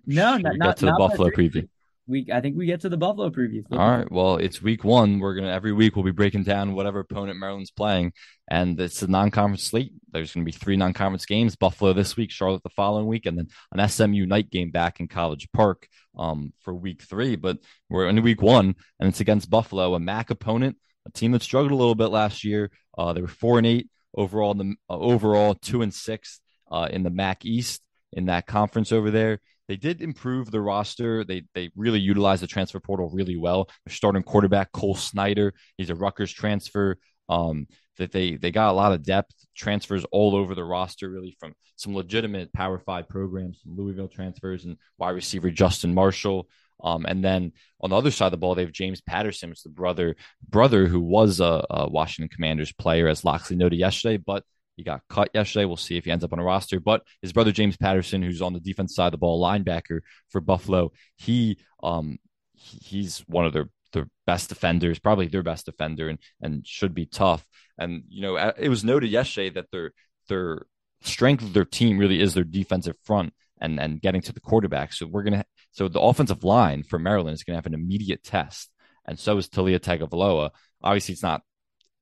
no, 0.05 0.37
not, 0.37 0.59
get 0.59 0.77
to 0.77 0.85
the 0.85 0.95
Buffalo 0.97 1.29
preview. 1.29 1.67
We, 2.07 2.27
I 2.31 2.39
think 2.39 2.55
we 2.55 2.65
get 2.65 2.81
to 2.81 2.89
the 2.89 2.97
Buffalo 2.97 3.29
preview. 3.29 3.63
All 3.69 3.77
right. 3.77 4.09
Well, 4.09 4.37
it's 4.37 4.61
week 4.61 4.85
one. 4.85 5.19
We're 5.19 5.35
gonna 5.35 5.51
every 5.51 5.73
week 5.73 5.95
we'll 5.95 6.05
be 6.05 6.11
breaking 6.11 6.43
down 6.43 6.73
whatever 6.73 6.99
opponent 6.99 7.37
Maryland's 7.37 7.71
playing, 7.71 8.13
and 8.49 8.79
it's 8.79 9.01
a 9.01 9.07
non-conference 9.07 9.63
slate. 9.63 9.91
There's 10.11 10.33
gonna 10.33 10.45
be 10.45 10.53
three 10.53 10.77
non-conference 10.77 11.25
games: 11.25 11.57
Buffalo 11.57 11.91
this 11.91 12.15
week, 12.15 12.31
Charlotte 12.31 12.63
the 12.63 12.69
following 12.69 13.07
week, 13.07 13.25
and 13.25 13.37
then 13.37 13.49
an 13.73 13.87
SMU 13.87 14.25
night 14.25 14.49
game 14.49 14.71
back 14.71 15.01
in 15.01 15.09
College 15.09 15.49
Park 15.51 15.87
um, 16.17 16.53
for 16.61 16.73
week 16.73 17.01
three. 17.01 17.35
But 17.35 17.57
we're 17.89 18.07
in 18.07 18.23
week 18.23 18.41
one, 18.41 18.75
and 18.99 19.09
it's 19.09 19.19
against 19.19 19.49
Buffalo, 19.49 19.93
a 19.93 19.99
MAC 19.99 20.29
opponent, 20.29 20.77
a 21.05 21.11
team 21.11 21.33
that 21.33 21.41
struggled 21.41 21.73
a 21.73 21.75
little 21.75 21.95
bit 21.95 22.07
last 22.07 22.45
year. 22.45 22.71
Uh, 22.97 23.11
they 23.11 23.21
were 23.21 23.27
four 23.27 23.57
and 23.57 23.67
eight 23.67 23.89
overall. 24.15 24.51
In 24.51 24.57
the 24.57 24.75
uh, 24.89 24.97
overall 24.97 25.55
two 25.55 25.81
and 25.81 25.93
six 25.93 26.39
uh, 26.71 26.87
in 26.89 27.03
the 27.03 27.09
MAC 27.09 27.45
East 27.45 27.81
in 28.13 28.25
that 28.25 28.47
conference 28.47 28.91
over 28.91 29.11
there. 29.11 29.39
They 29.67 29.75
did 29.75 30.01
improve 30.01 30.51
the 30.51 30.61
roster. 30.61 31.23
They 31.23 31.43
they 31.53 31.71
really 31.75 31.99
utilized 31.99 32.43
the 32.43 32.47
transfer 32.47 32.79
portal 32.79 33.09
really 33.09 33.37
well. 33.37 33.69
They're 33.85 33.95
starting 33.95 34.23
quarterback 34.23 34.71
Cole 34.71 34.95
Snyder. 34.95 35.53
He's 35.77 35.89
a 35.89 35.95
Rutgers 35.95 36.31
transfer. 36.31 36.97
Um, 37.29 37.67
that 37.97 38.11
they 38.11 38.35
they 38.35 38.51
got 38.51 38.71
a 38.71 38.73
lot 38.73 38.93
of 38.93 39.03
depth 39.03 39.33
transfers 39.55 40.05
all 40.11 40.35
over 40.35 40.55
the 40.55 40.63
roster, 40.63 41.09
really 41.09 41.35
from 41.39 41.53
some 41.75 41.95
legitimate 41.95 42.53
Power 42.53 42.79
Five 42.79 43.09
programs, 43.09 43.61
some 43.63 43.75
Louisville 43.75 44.07
transfers, 44.07 44.65
and 44.65 44.77
wide 44.97 45.11
receiver 45.11 45.49
Justin 45.49 45.93
Marshall. 45.93 46.47
Um, 46.83 47.05
and 47.05 47.23
then 47.23 47.53
on 47.81 47.89
the 47.89 47.95
other 47.95 48.11
side 48.11 48.27
of 48.27 48.31
the 48.31 48.37
ball, 48.37 48.53
they 48.55 48.61
have 48.61 48.71
James 48.71 49.01
Patterson, 49.01 49.49
which 49.49 49.63
the 49.63 49.69
brother 49.69 50.15
brother 50.47 50.87
who 50.87 50.99
was 50.99 51.39
a, 51.39 51.65
a 51.69 51.89
Washington 51.89 52.29
Commanders 52.33 52.71
player, 52.71 53.07
as 53.07 53.25
Locksley 53.25 53.55
noted 53.55 53.77
yesterday, 53.77 54.17
but 54.17 54.43
he 54.77 54.83
got 54.83 55.01
cut 55.09 55.31
yesterday. 55.33 55.65
We'll 55.65 55.75
see 55.75 55.97
if 55.97 56.05
he 56.05 56.11
ends 56.11 56.23
up 56.23 56.31
on 56.31 56.39
a 56.39 56.43
roster. 56.43 56.79
But 56.79 57.01
his 57.21 57.33
brother 57.33 57.51
James 57.51 57.75
Patterson, 57.75 58.21
who's 58.21 58.41
on 58.41 58.53
the 58.53 58.59
defense 58.59 58.95
side 58.95 59.07
of 59.07 59.11
the 59.11 59.17
ball, 59.17 59.43
linebacker 59.43 60.01
for 60.29 60.39
Buffalo, 60.39 60.91
he 61.17 61.57
um 61.83 62.19
he's 62.53 63.19
one 63.27 63.45
of 63.45 63.53
their 63.53 63.69
their 63.91 64.07
best 64.25 64.49
defenders, 64.49 64.99
probably 64.99 65.27
their 65.27 65.43
best 65.43 65.65
defender, 65.65 66.07
and 66.07 66.19
and 66.41 66.65
should 66.65 66.93
be 66.93 67.07
tough. 67.07 67.45
And 67.77 68.03
you 68.07 68.21
know, 68.21 68.53
it 68.57 68.69
was 68.69 68.83
noted 68.83 69.09
yesterday 69.09 69.49
that 69.49 69.71
their 69.71 69.91
their 70.29 70.67
strength 71.01 71.43
of 71.43 71.53
their 71.53 71.65
team 71.65 71.97
really 71.97 72.21
is 72.21 72.33
their 72.33 72.43
defensive 72.43 72.95
front 73.03 73.33
and 73.59 73.79
and 73.79 74.01
getting 74.01 74.21
to 74.21 74.33
the 74.33 74.39
quarterback. 74.39 74.93
So 74.93 75.07
we're 75.07 75.23
gonna 75.23 75.45
so 75.71 75.87
the 75.87 76.01
offensive 76.01 76.43
line 76.43 76.83
for 76.83 76.99
Maryland 76.99 77.33
is 77.33 77.43
gonna 77.43 77.57
have 77.57 77.65
an 77.65 77.73
immediate 77.73 78.23
test, 78.23 78.69
and 79.05 79.17
so 79.17 79.37
is 79.37 79.49
Taulia 79.49 79.79
Tagovailoa. 79.79 80.51
Obviously, 80.83 81.13
it's 81.13 81.23
not 81.23 81.41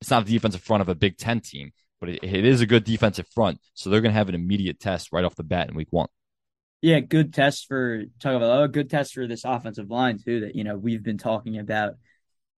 it's 0.00 0.10
not 0.10 0.26
the 0.26 0.32
defensive 0.32 0.62
front 0.62 0.82
of 0.82 0.88
a 0.88 0.94
Big 0.94 1.16
Ten 1.16 1.40
team, 1.40 1.72
but 2.00 2.08
it, 2.08 2.20
it 2.22 2.44
is 2.44 2.60
a 2.60 2.66
good 2.66 2.84
defensive 2.84 3.26
front. 3.34 3.58
So 3.74 3.90
they're 3.90 4.00
gonna 4.00 4.14
have 4.14 4.28
an 4.28 4.34
immediate 4.34 4.80
test 4.80 5.12
right 5.12 5.24
off 5.24 5.36
the 5.36 5.44
bat 5.44 5.68
in 5.68 5.74
Week 5.74 5.88
One. 5.90 6.08
Yeah, 6.82 7.00
good 7.00 7.32
test 7.32 7.66
for 7.66 8.04
Tagovailoa. 8.20 8.70
Good 8.70 8.90
test 8.90 9.14
for 9.14 9.26
this 9.26 9.44
offensive 9.44 9.90
line 9.90 10.18
too. 10.18 10.40
That 10.40 10.54
you 10.54 10.64
know 10.64 10.76
we've 10.76 11.02
been 11.02 11.18
talking 11.18 11.58
about 11.58 11.94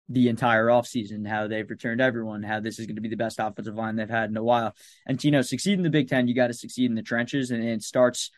the 0.08 0.28
entire 0.28 0.66
offseason, 0.66 1.26
how 1.26 1.48
they've 1.48 1.68
returned 1.68 2.00
everyone, 2.00 2.42
how 2.42 2.60
this 2.60 2.78
is 2.78 2.86
going 2.86 2.96
to 2.96 3.02
be 3.02 3.08
the 3.08 3.16
best 3.16 3.40
offensive 3.40 3.74
line 3.74 3.96
they've 3.96 4.08
had 4.08 4.30
in 4.30 4.36
a 4.36 4.42
while. 4.42 4.74
And 5.06 5.18
to, 5.18 5.26
you 5.26 5.32
know, 5.32 5.42
succeed 5.42 5.78
in 5.78 5.82
the 5.82 5.90
Big 5.90 6.08
Ten, 6.08 6.28
you 6.28 6.34
got 6.34 6.46
to 6.46 6.54
succeed 6.54 6.90
in 6.90 6.94
the 6.94 7.02
trenches, 7.02 7.50
and 7.50 7.62
it 7.62 7.82
starts 7.82 8.30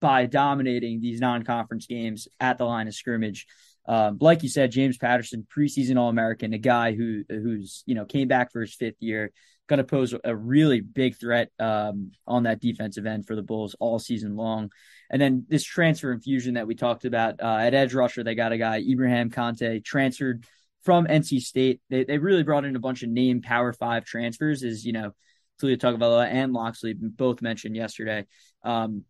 by 0.00 0.26
dominating 0.26 1.00
these 1.00 1.20
non-conference 1.20 1.86
games 1.86 2.28
at 2.40 2.58
the 2.58 2.64
line 2.64 2.88
of 2.88 2.94
scrimmage. 2.94 3.46
Um, 3.86 4.18
like 4.20 4.42
you 4.42 4.48
said, 4.48 4.72
James 4.72 4.98
Patterson, 4.98 5.46
preseason 5.56 5.98
All 5.98 6.08
American, 6.08 6.52
a 6.52 6.58
guy 6.58 6.94
who 6.94 7.22
who's 7.28 7.82
you 7.86 7.94
know 7.94 8.04
came 8.04 8.28
back 8.28 8.50
for 8.50 8.62
his 8.62 8.74
fifth 8.74 8.96
year, 9.00 9.30
going 9.66 9.78
to 9.78 9.84
pose 9.84 10.14
a 10.24 10.36
really 10.36 10.80
big 10.80 11.16
threat 11.16 11.50
um, 11.58 12.12
on 12.26 12.42
that 12.42 12.60
defensive 12.60 13.06
end 13.06 13.26
for 13.26 13.34
the 13.34 13.42
Bulls 13.42 13.74
all 13.80 13.98
season 13.98 14.36
long. 14.36 14.70
And 15.10 15.20
then 15.20 15.46
this 15.48 15.64
transfer 15.64 16.12
infusion 16.12 16.54
that 16.54 16.66
we 16.66 16.74
talked 16.74 17.04
about 17.04 17.40
uh, 17.40 17.58
at 17.60 17.74
edge 17.74 17.94
rusher, 17.94 18.22
they 18.22 18.34
got 18.34 18.52
a 18.52 18.58
guy 18.58 18.78
Ibrahim 18.78 19.30
Kante 19.30 19.84
transferred 19.84 20.44
from 20.82 21.06
NC 21.06 21.40
State. 21.40 21.80
They 21.88 22.04
they 22.04 22.18
really 22.18 22.42
brought 22.42 22.64
in 22.64 22.76
a 22.76 22.80
bunch 22.80 23.02
of 23.02 23.08
name 23.08 23.40
Power 23.42 23.72
Five 23.72 24.04
transfers, 24.04 24.62
as 24.62 24.84
you 24.84 24.92
know, 24.92 25.12
Taulia 25.60 25.78
Tagovailoa 25.78 26.26
and 26.26 26.52
Locksley 26.52 26.94
both 26.94 27.42
mentioned 27.42 27.76
yesterday. 27.76 28.26
Um, 28.62 29.04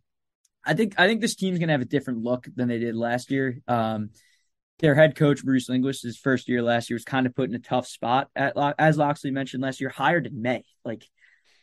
I 0.64 0.75
think 0.75 0.95
I 0.99 1.07
think 1.07 1.21
this 1.21 1.35
team's 1.35 1.59
gonna 1.59 1.73
have 1.73 1.81
a 1.81 1.87
different 1.87 2.23
look 2.23 2.47
than 2.55 2.69
they 2.69 2.79
did 2.79 2.95
last 2.95 3.31
year. 3.31 3.59
Um, 3.67 4.11
their 4.85 4.94
head 4.94 5.16
coach 5.16 5.42
Bruce 5.42 5.70
Linguist, 5.70 6.03
his 6.03 6.18
first 6.18 6.47
year 6.47 6.62
last 6.62 6.90
year, 6.90 6.97
was 6.97 7.05
kind 7.05 7.27
of 7.27 7.35
put 7.35 7.49
in 7.49 7.55
a 7.55 7.59
tough 7.61 7.87
spot. 7.87 8.29
At 8.37 8.55
as 8.79 8.99
Locksley 8.99 9.31
mentioned 9.31 9.62
last 9.62 9.81
year, 9.81 9.88
hired 9.88 10.27
in 10.27 10.42
May, 10.42 10.62
like 10.85 11.09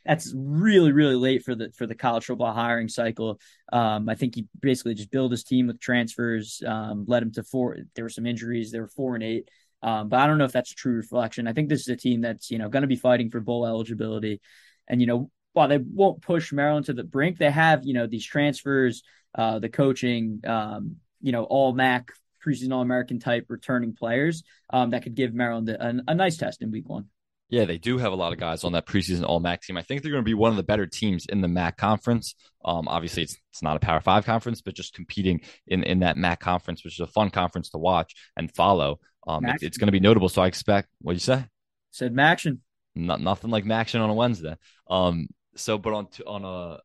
that's 0.03 0.34
really 0.36 0.91
really 0.91 1.15
late 1.15 1.43
for 1.43 1.53
the 1.53 1.71
for 1.77 1.86
the 1.86 1.93
college 1.93 2.25
football 2.25 2.51
hiring 2.51 2.88
cycle. 2.88 3.39
Um, 3.71 4.10
I 4.10 4.15
think 4.15 4.34
he 4.34 4.47
basically 4.60 4.95
just 4.95 5.12
built 5.12 5.31
his 5.31 5.43
team 5.43 5.67
with 5.67 5.79
transfers, 5.79 6.63
um, 6.65 7.05
led 7.07 7.21
him 7.21 7.31
to 7.34 7.43
four. 7.43 7.77
There 7.95 8.05
were 8.05 8.10
some 8.10 8.25
injuries. 8.25 8.71
They 8.71 8.79
were 8.79 8.88
four 8.88 9.13
and 9.13 9.23
eight. 9.23 9.49
Um, 9.84 10.10
but 10.10 10.19
I 10.19 10.25
don't 10.25 10.39
know 10.39 10.45
if 10.45 10.51
that's 10.51 10.71
a 10.71 10.75
true 10.75 10.95
reflection. 10.95 11.47
I 11.47 11.53
think 11.53 11.69
this 11.69 11.81
is 11.81 11.89
a 11.89 11.95
team 11.95 12.21
that's 12.21 12.49
you 12.49 12.57
know 12.57 12.69
going 12.69 12.81
to 12.81 12.88
be 12.88 12.95
fighting 12.95 13.29
for 13.29 13.39
bowl 13.39 13.67
eligibility, 13.67 14.41
and 14.88 14.99
you 14.99 15.05
know 15.05 15.29
while 15.53 15.67
they 15.67 15.77
won't 15.77 16.21
push 16.21 16.51
Maryland 16.51 16.86
to 16.88 16.93
the 16.93 17.03
brink, 17.03 17.38
they 17.38 17.51
have, 17.51 17.86
you 17.86 17.93
know, 17.93 18.07
these 18.07 18.25
transfers, 18.25 19.03
uh, 19.36 19.60
the 19.60 19.67
coaching, 19.67 20.39
um, 20.47 20.95
you 21.19 21.34
know, 21.34 21.43
all 21.43 21.73
MAC, 21.73 22.10
preseason 22.45 22.73
All 22.73 22.82
American 22.82 23.19
type 23.19 23.45
returning 23.49 23.93
players 23.93 24.43
um, 24.71 24.91
that 24.91 25.04
could 25.04 25.15
give 25.15 25.34
Maryland 25.34 25.69
a, 25.69 26.01
a, 26.08 26.15
nice 26.15 26.38
test 26.38 26.62
in 26.62 26.71
week 26.71 26.88
one. 26.88 27.06
Yeah, 27.49 27.65
they 27.65 27.77
do 27.77 27.97
have 27.97 28.13
a 28.13 28.15
lot 28.15 28.32
of 28.32 28.39
guys 28.39 28.63
on 28.63 28.71
that 28.73 28.86
preseason 28.86 29.25
All 29.25 29.41
MAC 29.41 29.62
team. 29.62 29.77
I 29.77 29.82
think 29.82 30.01
they're 30.01 30.12
going 30.12 30.23
to 30.23 30.30
be 30.30 30.34
one 30.34 30.51
of 30.51 30.58
the 30.58 30.63
better 30.63 30.86
teams 30.86 31.25
in 31.25 31.41
the 31.41 31.49
MAC 31.49 31.77
conference. 31.77 32.36
Um, 32.63 32.88
obviously, 32.88 33.23
it's 33.23 33.36
it's 33.51 33.62
not 33.62 33.75
a 33.75 33.80
Power 33.80 33.99
Five 33.99 34.25
conference, 34.25 34.62
but 34.62 34.73
just 34.73 34.93
competing 34.93 35.41
in 35.67 35.84
in 35.84 35.99
that 35.99 36.15
MAC 36.15 36.39
conference, 36.39 36.84
which 36.84 36.93
is 36.93 37.01
a 37.01 37.08
fun 37.08 37.30
conference 37.30 37.69
to 37.71 37.77
watch 37.77 38.13
and 38.38 38.54
follow. 38.56 38.99
um, 39.27 39.45
it, 39.45 39.63
it's 39.63 39.77
going 39.77 39.88
to 39.88 39.91
be 39.91 39.99
notable. 39.99 40.30
So 40.30 40.41
I 40.41 40.47
expect. 40.47 40.88
What 41.01 41.13
you 41.13 41.19
say? 41.19 41.45
Said 41.91 42.13
Maction. 42.13 42.60
Not 42.95 43.19
nothing 43.19 43.51
like 43.51 43.65
Maction 43.65 44.01
on 44.01 44.10
a 44.10 44.13
Wednesday. 44.13 44.56
Um. 44.89 45.27
So, 45.58 45.77
but 45.77 45.93
on 45.93 46.08
on 46.25 46.45
a, 46.45 46.80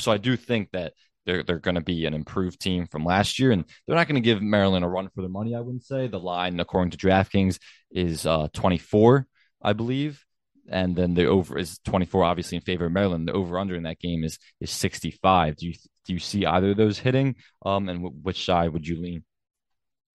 so 0.00 0.12
I 0.12 0.18
do 0.18 0.36
think 0.36 0.70
that 0.72 0.92
they're 1.28 1.42
they're 1.42 1.58
going 1.58 1.74
to 1.74 1.82
be 1.82 2.06
an 2.06 2.14
improved 2.14 2.58
team 2.58 2.86
from 2.86 3.04
last 3.04 3.38
year, 3.38 3.52
and 3.52 3.64
they're 3.86 3.96
not 3.96 4.08
going 4.08 4.20
to 4.20 4.26
give 4.26 4.40
Maryland 4.40 4.84
a 4.84 4.88
run 4.88 5.10
for 5.14 5.20
their 5.20 5.30
money. 5.30 5.54
I 5.54 5.60
wouldn't 5.60 5.84
say. 5.84 6.08
The 6.08 6.18
line, 6.18 6.58
according 6.58 6.92
to 6.92 6.96
DraftKings, 6.96 7.58
is 7.90 8.24
uh 8.24 8.48
24, 8.54 9.26
I 9.62 9.74
believe 9.74 10.24
and 10.70 10.94
then 10.94 11.14
the 11.14 11.26
over 11.26 11.58
is 11.58 11.78
24 11.84 12.24
obviously 12.24 12.56
in 12.56 12.62
favor 12.62 12.86
of 12.86 12.92
Maryland. 12.92 13.26
The 13.26 13.32
over 13.32 13.58
under 13.58 13.74
in 13.74 13.84
that 13.84 13.98
game 13.98 14.24
is 14.24 14.38
is 14.60 14.70
65 14.70 15.56
do 15.56 15.68
you 15.68 15.74
do 16.04 16.12
you 16.12 16.18
see 16.18 16.46
either 16.46 16.70
of 16.70 16.76
those 16.76 16.98
hitting? 16.98 17.36
Um 17.64 17.88
and 17.88 18.02
w- 18.02 18.20
which 18.22 18.44
side 18.44 18.72
would 18.72 18.86
you 18.86 19.00
lean? 19.00 19.24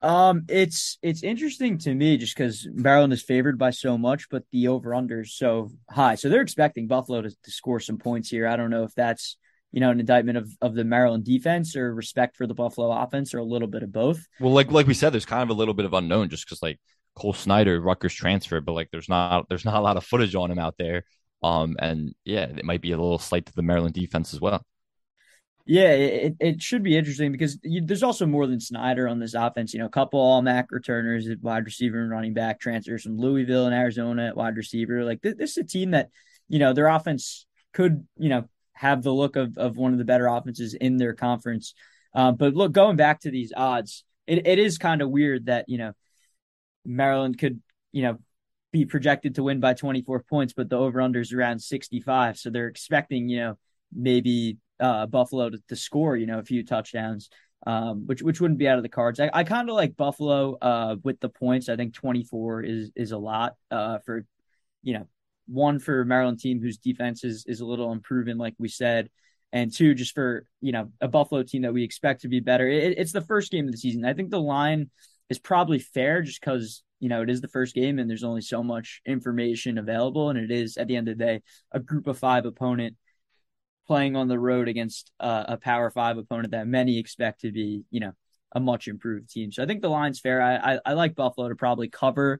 Um 0.01 0.45
it's 0.49 0.97
it's 1.01 1.23
interesting 1.23 1.77
to 1.79 1.93
me 1.93 2.17
just 2.17 2.35
because 2.37 2.67
Maryland 2.71 3.13
is 3.13 3.23
favored 3.23 3.57
by 3.57 3.71
so 3.71 3.97
much 3.97 4.29
but 4.29 4.43
the 4.51 4.67
over 4.67 4.93
under 4.93 5.21
is 5.21 5.35
so 5.35 5.71
high. 5.89 6.15
So 6.15 6.29
they're 6.29 6.41
expecting 6.41 6.87
Buffalo 6.87 7.21
to, 7.21 7.29
to 7.29 7.51
score 7.51 7.79
some 7.79 7.97
points 7.97 8.29
here. 8.29 8.47
I 8.47 8.55
don't 8.55 8.69
know 8.69 8.83
if 8.83 8.93
that's 8.93 9.37
you 9.73 9.79
know, 9.79 9.89
an 9.89 9.99
indictment 9.99 10.37
of, 10.37 10.49
of 10.61 10.75
the 10.75 10.85
Maryland 10.85 11.25
defense 11.25 11.75
or 11.75 11.93
respect 11.93 12.37
for 12.37 12.47
the 12.47 12.53
Buffalo 12.53 12.91
offense 12.91 13.33
or 13.33 13.39
a 13.39 13.43
little 13.43 13.67
bit 13.67 13.83
of 13.83 13.91
both. 13.91 14.25
Well, 14.39 14.53
like 14.53 14.71
like 14.71 14.87
we 14.87 14.93
said, 14.93 15.09
there's 15.09 15.25
kind 15.25 15.43
of 15.43 15.49
a 15.49 15.57
little 15.59 15.73
bit 15.73 15.85
of 15.85 15.93
unknown 15.93 16.29
just 16.29 16.45
because 16.45 16.61
like 16.61 16.79
Cole 17.15 17.33
Snyder, 17.33 17.81
Rutgers 17.81 18.13
transfer, 18.13 18.61
but 18.61 18.73
like 18.73 18.89
there's 18.91 19.09
not 19.09 19.49
there's 19.49 19.65
not 19.65 19.75
a 19.75 19.81
lot 19.81 19.97
of 19.97 20.05
footage 20.05 20.35
on 20.35 20.51
him 20.51 20.59
out 20.59 20.75
there. 20.77 21.03
Um, 21.41 21.75
and 21.79 22.13
yeah, 22.23 22.43
it 22.43 22.63
might 22.63 22.81
be 22.81 22.91
a 22.91 22.97
little 22.97 23.19
slight 23.19 23.47
to 23.47 23.55
the 23.55 23.63
Maryland 23.63 23.95
defense 23.95 24.33
as 24.33 24.39
well. 24.39 24.63
Yeah, 25.65 25.91
it, 25.91 26.35
it 26.39 26.61
should 26.61 26.83
be 26.83 26.97
interesting 26.97 27.31
because 27.31 27.57
you, 27.63 27.81
there's 27.85 28.03
also 28.03 28.25
more 28.25 28.45
than 28.47 28.59
Snyder 28.59 29.07
on 29.07 29.19
this 29.19 29.33
offense. 29.33 29.73
You 29.73 29.79
know, 29.79 29.85
a 29.85 29.89
couple 29.89 30.19
all 30.19 30.41
MAC 30.41 30.71
returners 30.71 31.27
at 31.27 31.41
wide 31.41 31.65
receiver 31.65 32.01
and 32.01 32.11
running 32.11 32.33
back, 32.33 32.59
transfers 32.59 33.03
from 33.03 33.17
Louisville 33.17 33.65
and 33.65 33.73
Arizona 33.73 34.27
at 34.27 34.37
wide 34.37 34.57
receiver. 34.57 35.03
Like 35.03 35.21
this, 35.21 35.35
this 35.35 35.51
is 35.51 35.57
a 35.57 35.63
team 35.63 35.91
that, 35.91 36.09
you 36.49 36.59
know, 36.59 36.73
their 36.73 36.87
offense 36.87 37.45
could, 37.73 38.05
you 38.17 38.29
know, 38.29 38.49
have 38.73 39.03
the 39.03 39.13
look 39.13 39.35
of, 39.35 39.57
of 39.57 39.77
one 39.77 39.93
of 39.93 39.99
the 39.99 40.05
better 40.05 40.27
offenses 40.27 40.73
in 40.73 40.97
their 40.97 41.13
conference. 41.13 41.73
Uh, 42.13 42.31
but 42.31 42.53
look, 42.53 42.71
going 42.71 42.95
back 42.95 43.21
to 43.21 43.31
these 43.31 43.53
odds, 43.55 44.03
it, 44.27 44.45
it 44.47 44.59
is 44.59 44.77
kind 44.77 45.01
of 45.01 45.09
weird 45.09 45.47
that, 45.47 45.65
you 45.67 45.77
know, 45.77 45.93
Maryland 46.85 47.37
could, 47.37 47.61
you 47.91 48.03
know, 48.03 48.17
be 48.71 48.85
projected 48.85 49.35
to 49.35 49.43
win 49.43 49.59
by 49.59 49.73
24 49.73 50.23
points, 50.23 50.53
but 50.53 50.69
the 50.69 50.77
over 50.77 50.99
under 50.99 51.19
is 51.19 51.31
around 51.31 51.59
65. 51.59 52.37
So 52.37 52.49
they're 52.49 52.67
expecting, 52.67 53.29
you 53.29 53.39
know, 53.39 53.57
maybe 53.95 54.57
uh, 54.79 55.05
Buffalo 55.05 55.49
to, 55.49 55.59
to, 55.69 55.75
score, 55.75 56.17
you 56.17 56.25
know, 56.25 56.39
a 56.39 56.43
few 56.43 56.65
touchdowns, 56.65 57.29
um, 57.67 58.07
which 58.07 58.21
which 58.21 58.41
wouldn't 58.41 58.59
be 58.59 58.67
out 58.67 58.77
of 58.77 58.83
the 58.83 58.89
cards. 58.89 59.19
I, 59.19 59.29
I 59.31 59.43
kind 59.43 59.69
of 59.69 59.75
like 59.75 59.95
Buffalo 59.95 60.57
uh, 60.59 60.95
with 61.03 61.19
the 61.19 61.29
points. 61.29 61.69
I 61.69 61.75
think 61.75 61.93
24 61.93 62.63
is 62.63 62.91
is 62.95 63.11
a 63.11 63.17
lot 63.17 63.55
uh, 63.69 63.99
for, 63.99 64.25
you 64.81 64.93
know, 64.93 65.07
one 65.47 65.79
for 65.79 66.05
Maryland 66.05 66.39
team 66.39 66.61
whose 66.61 66.77
defense 66.77 67.23
is 67.23 67.45
is 67.47 67.59
a 67.59 67.65
little 67.65 67.91
unproven, 67.91 68.37
like 68.37 68.55
we 68.57 68.69
said, 68.69 69.09
and 69.51 69.73
two 69.73 69.93
just 69.93 70.13
for 70.13 70.45
you 70.61 70.71
know 70.71 70.89
a 71.01 71.07
Buffalo 71.07 71.43
team 71.43 71.63
that 71.63 71.73
we 71.73 71.83
expect 71.83 72.21
to 72.21 72.27
be 72.27 72.39
better. 72.39 72.67
It, 72.67 72.97
it's 72.97 73.11
the 73.11 73.21
first 73.21 73.51
game 73.51 73.65
of 73.65 73.71
the 73.71 73.77
season. 73.77 74.05
I 74.05 74.13
think 74.13 74.31
the 74.31 74.41
line 74.41 74.89
is 75.29 75.39
probably 75.39 75.79
fair 75.79 76.21
just 76.21 76.39
because 76.39 76.83
you 76.99 77.09
know 77.09 77.21
it 77.21 77.29
is 77.29 77.41
the 77.41 77.47
first 77.47 77.75
game 77.75 77.99
and 77.99 78.09
there's 78.09 78.23
only 78.23 78.41
so 78.41 78.63
much 78.63 79.01
information 79.05 79.77
available 79.77 80.29
and 80.29 80.39
it 80.39 80.51
is 80.51 80.77
at 80.77 80.87
the 80.87 80.95
end 80.95 81.07
of 81.07 81.17
the 81.17 81.23
day 81.25 81.41
a 81.71 81.79
group 81.79 82.07
of 82.07 82.17
five 82.17 82.45
opponent 82.45 82.95
playing 83.87 84.15
on 84.15 84.27
the 84.27 84.39
road 84.39 84.67
against 84.67 85.11
uh, 85.19 85.43
a 85.49 85.57
power 85.57 85.89
five 85.89 86.17
opponent 86.17 86.51
that 86.51 86.67
many 86.67 86.97
expect 86.97 87.41
to 87.41 87.51
be 87.51 87.83
you 87.91 87.99
know 87.99 88.13
a 88.53 88.59
much 88.59 88.87
improved 88.87 89.29
team 89.29 89.51
so 89.51 89.61
i 89.61 89.65
think 89.65 89.81
the 89.81 89.89
line's 89.89 90.19
fair 90.19 90.41
i 90.41 90.75
i, 90.75 90.79
I 90.85 90.93
like 90.93 91.15
buffalo 91.15 91.49
to 91.49 91.55
probably 91.55 91.89
cover 91.89 92.39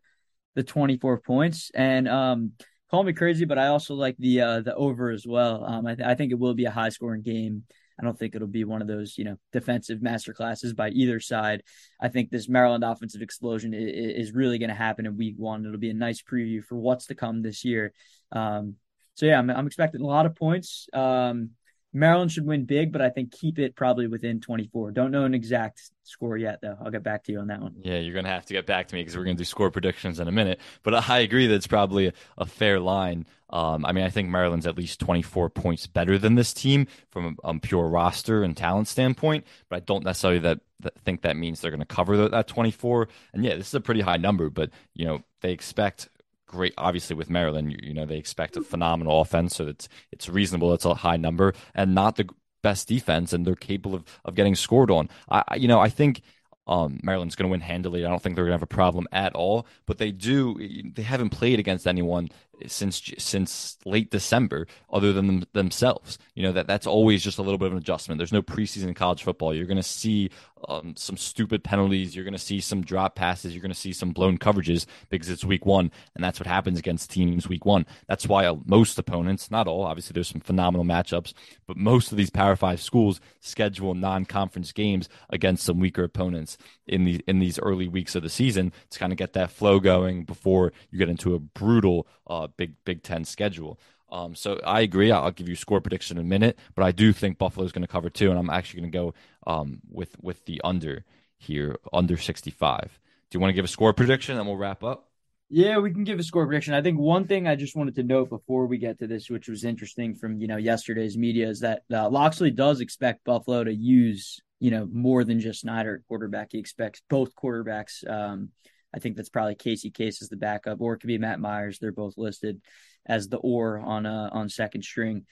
the 0.55 0.63
24 0.63 1.19
points 1.19 1.71
and 1.73 2.07
um 2.07 2.51
call 2.93 3.03
me 3.03 3.11
crazy 3.11 3.43
but 3.43 3.57
i 3.57 3.67
also 3.67 3.95
like 3.95 4.15
the 4.19 4.39
uh 4.39 4.61
the 4.61 4.75
over 4.75 5.09
as 5.09 5.25
well 5.25 5.65
um 5.65 5.87
i, 5.87 5.95
th- 5.95 6.07
I 6.07 6.13
think 6.13 6.31
it 6.31 6.37
will 6.37 6.53
be 6.53 6.65
a 6.65 6.71
high 6.71 6.89
scoring 6.89 7.23
game 7.23 7.63
I 7.99 8.03
don't 8.03 8.17
think 8.17 8.35
it'll 8.35 8.47
be 8.47 8.63
one 8.63 8.81
of 8.81 8.87
those, 8.87 9.17
you 9.17 9.23
know, 9.23 9.37
defensive 9.51 9.99
masterclasses 9.99 10.75
by 10.75 10.89
either 10.89 11.19
side. 11.19 11.63
I 12.01 12.07
think 12.07 12.31
this 12.31 12.49
Maryland 12.49 12.83
offensive 12.83 13.21
explosion 13.21 13.73
is, 13.73 14.33
really 14.33 14.57
going 14.57 14.69
to 14.69 14.75
happen 14.75 15.05
in 15.05 15.15
week 15.15 15.35
one. 15.37 15.65
It'll 15.65 15.77
be 15.77 15.91
a 15.91 15.93
nice 15.93 16.21
preview 16.21 16.63
for 16.63 16.75
what's 16.75 17.07
to 17.07 17.15
come 17.15 17.41
this 17.41 17.63
year. 17.63 17.93
Um, 18.31 18.75
so 19.13 19.27
yeah, 19.27 19.37
I'm, 19.37 19.49
I'm, 19.51 19.67
expecting 19.67 20.01
a 20.01 20.07
lot 20.07 20.25
of 20.25 20.35
points. 20.35 20.87
Um, 20.91 21.51
Maryland 21.93 22.31
should 22.31 22.45
win 22.45 22.65
big, 22.65 22.91
but 22.91 23.01
I 23.01 23.09
think 23.09 23.31
keep 23.31 23.59
it 23.59 23.75
probably 23.75 24.07
within 24.07 24.41
24. 24.41 24.91
Don't 24.91 25.11
know 25.11 25.25
an 25.25 25.35
exact 25.35 25.91
score 26.03 26.37
yet, 26.37 26.59
though. 26.61 26.75
I'll 26.83 26.91
get 26.91 27.03
back 27.03 27.23
to 27.25 27.31
you 27.31 27.39
on 27.39 27.47
that 27.47 27.61
one. 27.61 27.75
Yeah, 27.83 27.99
you're 27.99 28.13
going 28.13 28.25
to 28.25 28.31
have 28.31 28.45
to 28.47 28.53
get 28.53 28.65
back 28.65 28.87
to 28.87 28.95
me 28.95 29.01
because 29.01 29.15
we're 29.15 29.23
going 29.23 29.35
to 29.37 29.41
do 29.41 29.45
score 29.45 29.69
predictions 29.69 30.19
in 30.19 30.27
a 30.27 30.31
minute. 30.31 30.59
But 30.81 31.09
I 31.09 31.19
agree 31.19 31.45
that 31.45 31.53
it's 31.53 31.67
probably 31.67 32.11
a, 32.37 32.45
fair 32.45 32.79
line. 32.79 33.25
Um, 33.49 33.85
I 33.85 33.91
mean, 33.91 34.03
I 34.03 34.09
think 34.09 34.29
Maryland's 34.29 34.67
at 34.67 34.77
least 34.77 34.99
24 34.99 35.49
points 35.51 35.87
better 35.87 36.17
than 36.17 36.35
this 36.35 36.53
team 36.53 36.87
from 37.09 37.37
a, 37.43 37.59
pure 37.59 37.87
roster 37.87 38.43
and 38.43 38.57
talent 38.57 38.87
standpoint, 38.87 39.45
but 39.69 39.77
I 39.77 39.79
don't 39.79 40.03
necessarily 40.03 40.39
that, 40.39 40.59
that 40.81 40.99
think 40.99 41.21
that 41.21 41.37
means 41.37 41.61
they're 41.61 41.71
going 41.71 41.79
to 41.79 41.85
cover 41.85 42.27
that 42.27 42.47
24. 42.47 43.07
And 43.33 43.45
yeah, 43.45 43.55
this 43.55 43.67
is 43.67 43.73
a 43.75 43.81
pretty 43.81 44.01
high 44.01 44.17
number, 44.17 44.49
but 44.49 44.71
you 44.93 45.05
know 45.05 45.23
they 45.41 45.51
expect 45.51 46.09
great. 46.53 46.73
Obviously, 46.77 47.15
with 47.15 47.29
Maryland, 47.29 47.71
you, 47.71 47.79
you 47.81 47.93
know 47.93 48.05
they 48.05 48.17
expect 48.17 48.57
a 48.57 48.61
phenomenal 48.61 49.21
offense, 49.21 49.55
so 49.55 49.67
it's 49.67 49.89
it's 50.11 50.29
reasonable. 50.29 50.73
It's 50.73 50.85
a 50.85 50.93
high 50.93 51.17
number, 51.17 51.53
and 51.73 51.95
not 51.95 52.15
the 52.15 52.29
best 52.61 52.87
defense, 52.87 53.33
and 53.33 53.45
they're 53.45 53.55
capable 53.55 53.95
of 53.95 54.03
of 54.25 54.35
getting 54.35 54.55
scored 54.55 54.91
on. 54.91 55.09
I 55.29 55.55
you 55.55 55.67
know 55.67 55.79
I 55.79 55.89
think 55.89 56.21
um, 56.65 56.99
Maryland's 57.03 57.35
going 57.35 57.49
to 57.49 57.51
win 57.51 57.61
handily. 57.61 58.05
I 58.05 58.09
don't 58.09 58.21
think 58.21 58.35
they're 58.35 58.45
going 58.45 58.53
to 58.53 58.59
have 58.59 58.63
a 58.63 58.67
problem 58.67 59.07
at 59.11 59.33
all. 59.35 59.67
But 59.85 59.97
they 59.97 60.11
do. 60.11 60.55
They 60.93 61.01
haven't 61.01 61.31
played 61.31 61.59
against 61.59 61.87
anyone 61.87 62.29
since 62.67 63.11
since 63.17 63.77
late 63.85 64.11
December, 64.11 64.67
other 64.91 65.11
than 65.11 65.27
them, 65.27 65.43
themselves. 65.53 66.17
You 66.35 66.43
know 66.43 66.51
that 66.53 66.67
that's 66.67 66.87
always 66.87 67.23
just 67.23 67.37
a 67.37 67.41
little 67.41 67.57
bit 67.57 67.67
of 67.67 67.73
an 67.73 67.79
adjustment. 67.79 68.17
There's 68.17 68.31
no 68.31 68.41
preseason 68.41 68.87
in 68.87 68.93
college 68.93 69.23
football. 69.23 69.53
You're 69.53 69.65
going 69.65 69.77
to 69.77 69.83
see 69.83 70.29
um, 70.67 70.95
some 70.95 71.17
stupid 71.17 71.63
penalties. 71.63 72.15
You're 72.15 72.25
going 72.25 72.33
to 72.33 72.39
see 72.39 72.59
some 72.59 72.81
drop 72.81 73.15
passes. 73.15 73.53
You're 73.53 73.61
going 73.61 73.71
to 73.71 73.79
see 73.79 73.93
some 73.93 74.11
blown 74.11 74.37
coverages 74.37 74.85
because 75.09 75.29
it's 75.29 75.43
week 75.43 75.65
one, 75.65 75.91
and 76.15 76.23
that's 76.23 76.39
what 76.39 76.47
happens 76.47 76.79
against 76.79 77.11
teams 77.11 77.47
week 77.47 77.65
one. 77.65 77.85
That's 78.07 78.27
why 78.27 78.51
most 78.65 78.97
opponents, 78.97 79.51
not 79.51 79.67
all, 79.67 79.83
obviously 79.83 80.13
there's 80.13 80.27
some 80.27 80.41
phenomenal 80.41 80.85
matchups, 80.85 81.33
but 81.67 81.77
most 81.77 82.11
of 82.11 82.17
these 82.17 82.29
Power 82.29 82.55
Five 82.55 82.81
schools 82.81 83.19
schedule 83.39 83.93
non-conference 83.93 84.71
games 84.71 85.09
against 85.29 85.65
some 85.65 85.79
weaker 85.79 86.03
opponents 86.03 86.57
in 86.87 87.05
the 87.05 87.21
in 87.27 87.39
these 87.39 87.59
early 87.59 87.87
weeks 87.87 88.15
of 88.15 88.23
the 88.23 88.29
season 88.29 88.71
to 88.89 88.99
kind 88.99 89.11
of 89.11 89.17
get 89.17 89.33
that 89.33 89.51
flow 89.51 89.79
going 89.79 90.23
before 90.23 90.73
you 90.91 90.97
get 90.97 91.09
into 91.09 91.35
a 91.35 91.39
brutal 91.39 92.07
uh, 92.27 92.47
Big 92.47 92.75
Big 92.85 93.03
Ten 93.03 93.25
schedule. 93.25 93.79
Um, 94.13 94.35
so 94.35 94.59
I 94.63 94.81
agree. 94.81 95.11
I'll 95.11 95.31
give 95.31 95.49
you 95.49 95.55
score 95.55 95.81
prediction 95.81 96.17
in 96.19 96.25
a 96.25 96.29
minute, 96.29 96.59
but 96.75 96.83
I 96.83 96.91
do 96.91 97.11
think 97.13 97.39
Buffalo 97.39 97.65
is 97.65 97.71
going 97.71 97.81
to 97.81 97.87
cover 97.87 98.11
two, 98.11 98.29
and 98.29 98.37
I'm 98.37 98.51
actually 98.51 98.81
going 98.81 98.91
to 98.91 98.97
go 98.97 99.13
um, 99.47 99.81
with 99.89 100.15
with 100.21 100.45
the 100.45 100.61
under 100.63 101.03
here, 101.37 101.77
under 101.91 102.15
65. 102.15 102.99
Do 103.29 103.35
you 103.35 103.39
want 103.39 103.49
to 103.49 103.55
give 103.55 103.65
a 103.65 103.67
score 103.67 103.91
prediction, 103.91 104.37
and 104.37 104.45
we'll 104.45 104.55
wrap 104.55 104.83
up? 104.83 105.09
Yeah, 105.49 105.79
we 105.79 105.91
can 105.91 106.03
give 106.03 106.19
a 106.19 106.23
score 106.23 106.45
prediction. 106.45 106.75
I 106.75 106.83
think 106.83 106.99
one 106.99 107.25
thing 107.25 107.47
I 107.47 107.55
just 107.55 107.75
wanted 107.75 107.95
to 107.95 108.03
note 108.03 108.29
before 108.29 108.67
we 108.67 108.77
get 108.77 108.99
to 108.99 109.07
this, 109.07 109.31
which 109.31 109.47
was 109.47 109.63
interesting 109.63 110.13
from 110.13 110.39
you 110.39 110.47
know 110.47 110.57
yesterday's 110.57 111.17
media, 111.17 111.49
is 111.49 111.61
that 111.61 111.81
uh, 111.91 112.07
Locksley 112.07 112.51
does 112.51 112.81
expect 112.81 113.23
Buffalo 113.23 113.63
to 113.63 113.73
use 113.73 114.39
you 114.59 114.69
know 114.69 114.87
more 114.91 115.23
than 115.23 115.39
just 115.39 115.61
Snyder 115.61 116.03
quarterback. 116.07 116.49
He 116.51 116.59
expects 116.59 117.01
both 117.09 117.35
quarterbacks. 117.35 118.07
Um, 118.07 118.49
I 118.95 118.99
think 118.99 119.15
that's 119.15 119.29
probably 119.29 119.55
Casey 119.55 119.89
Case 119.89 120.21
as 120.21 120.29
the 120.29 120.37
backup, 120.37 120.81
or 120.81 120.93
it 120.93 120.99
could 120.99 121.07
be 121.07 121.17
Matt 121.17 121.39
Myers. 121.39 121.79
They're 121.79 121.91
both 121.91 122.13
listed 122.15 122.61
as 123.05 123.27
the 123.27 123.37
or 123.37 123.79
on 123.79 124.05
uh, 124.05 124.29
on 124.31 124.49
second 124.49 124.83
string. 124.83 125.25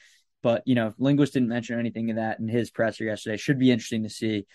But 0.44 0.64
you 0.66 0.76
know, 0.76 0.94
Linguist 0.98 1.34
didn't 1.34 1.50
mention 1.50 1.80
anything 1.80 2.10
of 2.10 2.16
that 2.18 2.40
in 2.40 2.48
his 2.48 2.72
presser 2.72 3.06
yesterday. 3.06 3.38
Should 3.38 3.60
be 3.60 3.72
interesting 3.72 4.04
to 4.04 4.10
see. 4.10 4.46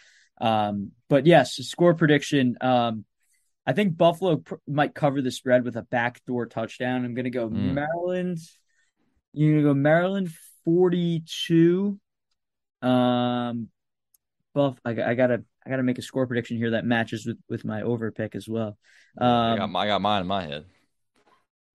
Um, 0.41 0.93
but 1.09 1.27
yes, 1.27 1.55
score 1.55 1.95
prediction. 1.95 2.57
Um, 2.61 3.05
I 3.67 3.73
think 3.73 3.97
Buffalo 3.97 4.37
pr- 4.37 4.55
might 4.67 4.95
cover 4.95 5.23
the 5.23 5.31
spread 5.31 5.65
with 5.65 5.77
a 5.77 5.83
backdoor 5.83 6.47
touchdown. 6.47 7.05
I'm 7.05 7.15
going 7.15 7.25
to 7.25 7.31
go 7.31 7.49
mm. 7.49 7.73
Maryland. 7.73 8.39
You're 9.33 9.53
going 9.53 9.63
to 9.63 9.69
go 9.71 9.75
Maryland 9.75 10.31
42. 10.65 11.99
Um, 12.83 13.69
Buff. 14.55 14.79
I, 14.85 14.91
I 14.91 15.15
gotta 15.15 15.45
I 15.65 15.71
gotta 15.71 15.83
make 15.83 15.99
a 15.99 16.03
score 16.03 16.27
prediction 16.27 16.57
here 16.57 16.71
that 16.71 16.85
matches 16.85 17.27
with 17.27 17.39
with 17.49 17.65
my 17.65 17.83
over 17.83 18.11
pick 18.11 18.35
as 18.35 18.49
well. 18.49 18.79
Um, 19.19 19.29
I, 19.29 19.57
got, 19.57 19.77
I 19.77 19.87
got 19.87 20.01
mine 20.01 20.23
in 20.23 20.27
my 20.27 20.43
head. 20.47 20.65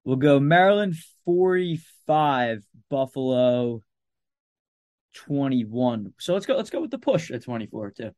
We'll 0.04 0.16
go 0.16 0.40
Maryland 0.40 0.96
45, 1.26 2.64
Buffalo 2.90 3.84
21. 5.14 6.14
So 6.20 6.34
let's 6.34 6.46
go 6.46 6.56
let's 6.56 6.70
go 6.70 6.82
with 6.82 6.92
the 6.92 6.98
push 6.98 7.32
at 7.32 7.44
24 7.44 7.92
too. 7.92 8.12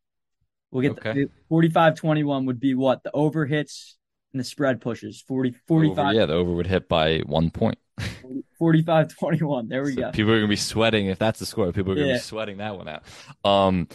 We'll 0.72 0.82
get 0.82 0.92
okay. 0.92 1.14
the 1.14 1.30
45 1.50 1.96
21 1.96 2.46
would 2.46 2.60
be 2.60 2.74
what? 2.74 3.04
The 3.04 3.12
over 3.14 3.46
hits 3.46 3.98
and 4.32 4.40
the 4.40 4.44
spread 4.44 4.82
pushes. 4.82 5.22
40 5.28 5.56
45 5.68 6.00
over, 6.00 6.14
Yeah, 6.14 6.26
the 6.26 6.34
over 6.34 6.52
would 6.52 6.68
hit 6.68 6.88
by 6.88 7.20
1 7.20 7.52
point. 7.52 7.78
45 8.58 9.16
21. 9.16 9.68
There 9.68 9.84
we 9.84 9.94
so 9.94 10.02
go. 10.02 10.12
People 10.12 10.32
are 10.32 10.36
going 10.38 10.48
to 10.48 10.48
be 10.48 10.56
sweating 10.56 11.08
if 11.08 11.20
that's 11.20 11.40
the 11.40 11.46
score. 11.46 11.72
People 11.72 11.92
are 11.92 11.96
going 11.96 12.08
to 12.08 12.14
yeah. 12.14 12.18
be 12.18 12.22
sweating 12.22 12.58
that 12.58 12.78
one 12.78 12.88
out. 12.88 13.04
Um 13.44 13.88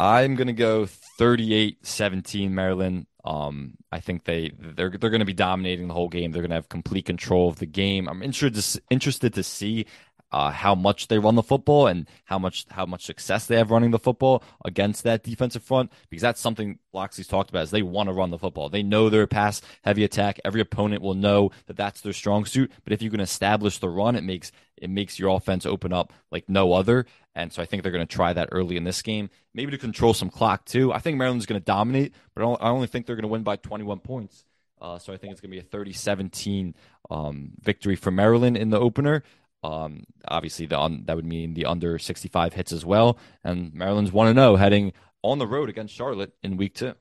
I'm 0.00 0.34
going 0.34 0.46
to 0.46 0.54
go 0.54 0.86
38 0.86 1.86
17 1.86 2.54
Maryland. 2.54 3.06
Um, 3.22 3.74
I 3.92 4.00
think 4.00 4.24
they 4.24 4.50
they're 4.58 4.88
they're 4.88 5.10
going 5.10 5.20
to 5.20 5.26
be 5.26 5.34
dominating 5.34 5.88
the 5.88 5.94
whole 5.94 6.08
game. 6.08 6.32
They're 6.32 6.42
going 6.42 6.50
to 6.50 6.56
have 6.56 6.70
complete 6.70 7.04
control 7.04 7.50
of 7.50 7.58
the 7.58 7.66
game. 7.66 8.08
I'm 8.08 8.22
interested 8.22 8.82
interested 8.90 9.34
to 9.34 9.42
see 9.42 9.86
uh, 10.32 10.50
how 10.50 10.74
much 10.74 11.08
they 11.08 11.18
run 11.18 11.34
the 11.34 11.42
football 11.42 11.86
and 11.86 12.08
how 12.24 12.38
much 12.38 12.64
how 12.70 12.86
much 12.86 13.04
success 13.04 13.46
they 13.46 13.56
have 13.56 13.70
running 13.70 13.90
the 13.90 13.98
football 13.98 14.42
against 14.64 15.02
that 15.02 15.22
defensive 15.22 15.62
front 15.62 15.92
because 16.08 16.22
that's 16.22 16.40
something 16.40 16.78
Locksley's 16.94 17.26
talked 17.26 17.50
about 17.50 17.64
is 17.64 17.70
they 17.70 17.82
want 17.82 18.08
to 18.08 18.14
run 18.14 18.30
the 18.30 18.38
football. 18.38 18.70
They 18.70 18.82
know 18.82 19.10
they're 19.10 19.22
a 19.22 19.28
pass 19.28 19.60
heavy 19.82 20.04
attack. 20.04 20.40
Every 20.44 20.60
opponent 20.62 21.02
will 21.02 21.14
know 21.14 21.50
that 21.66 21.76
that's 21.76 22.00
their 22.00 22.12
strong 22.14 22.46
suit. 22.46 22.72
But 22.84 22.92
if 22.94 23.02
you 23.02 23.10
can 23.10 23.20
establish 23.20 23.78
the 23.78 23.88
run, 23.88 24.16
it 24.16 24.24
makes 24.24 24.50
it 24.80 24.90
makes 24.90 25.18
your 25.18 25.36
offense 25.36 25.66
open 25.66 25.92
up 25.92 26.12
like 26.30 26.48
no 26.48 26.72
other. 26.72 27.06
And 27.34 27.52
so 27.52 27.62
I 27.62 27.66
think 27.66 27.82
they're 27.82 27.92
going 27.92 28.06
to 28.06 28.12
try 28.12 28.32
that 28.32 28.48
early 28.50 28.76
in 28.76 28.84
this 28.84 29.02
game, 29.02 29.30
maybe 29.54 29.70
to 29.70 29.78
control 29.78 30.14
some 30.14 30.30
clock 30.30 30.64
too. 30.64 30.92
I 30.92 30.98
think 30.98 31.16
Maryland's 31.16 31.46
going 31.46 31.60
to 31.60 31.64
dominate, 31.64 32.14
but 32.34 32.42
I 32.42 32.70
only 32.70 32.86
think 32.86 33.06
they're 33.06 33.16
going 33.16 33.22
to 33.22 33.28
win 33.28 33.42
by 33.42 33.56
21 33.56 34.00
points. 34.00 34.44
Uh, 34.80 34.98
so 34.98 35.12
I 35.12 35.16
think 35.16 35.32
it's 35.32 35.40
going 35.40 35.50
to 35.50 35.56
be 35.56 35.60
a 35.60 35.70
30 35.70 35.92
17 35.92 36.74
um, 37.10 37.52
victory 37.60 37.96
for 37.96 38.10
Maryland 38.10 38.56
in 38.56 38.70
the 38.70 38.80
opener. 38.80 39.22
Um, 39.62 40.04
obviously, 40.26 40.66
the 40.66 40.80
un- 40.80 41.04
that 41.04 41.16
would 41.16 41.26
mean 41.26 41.54
the 41.54 41.66
under 41.66 41.98
65 41.98 42.54
hits 42.54 42.72
as 42.72 42.84
well. 42.84 43.18
And 43.44 43.74
Maryland's 43.74 44.12
1 44.12 44.34
0 44.34 44.56
heading 44.56 44.92
on 45.22 45.38
the 45.38 45.46
road 45.46 45.68
against 45.68 45.94
Charlotte 45.94 46.32
in 46.42 46.56
week 46.56 46.74
two. 46.74 46.94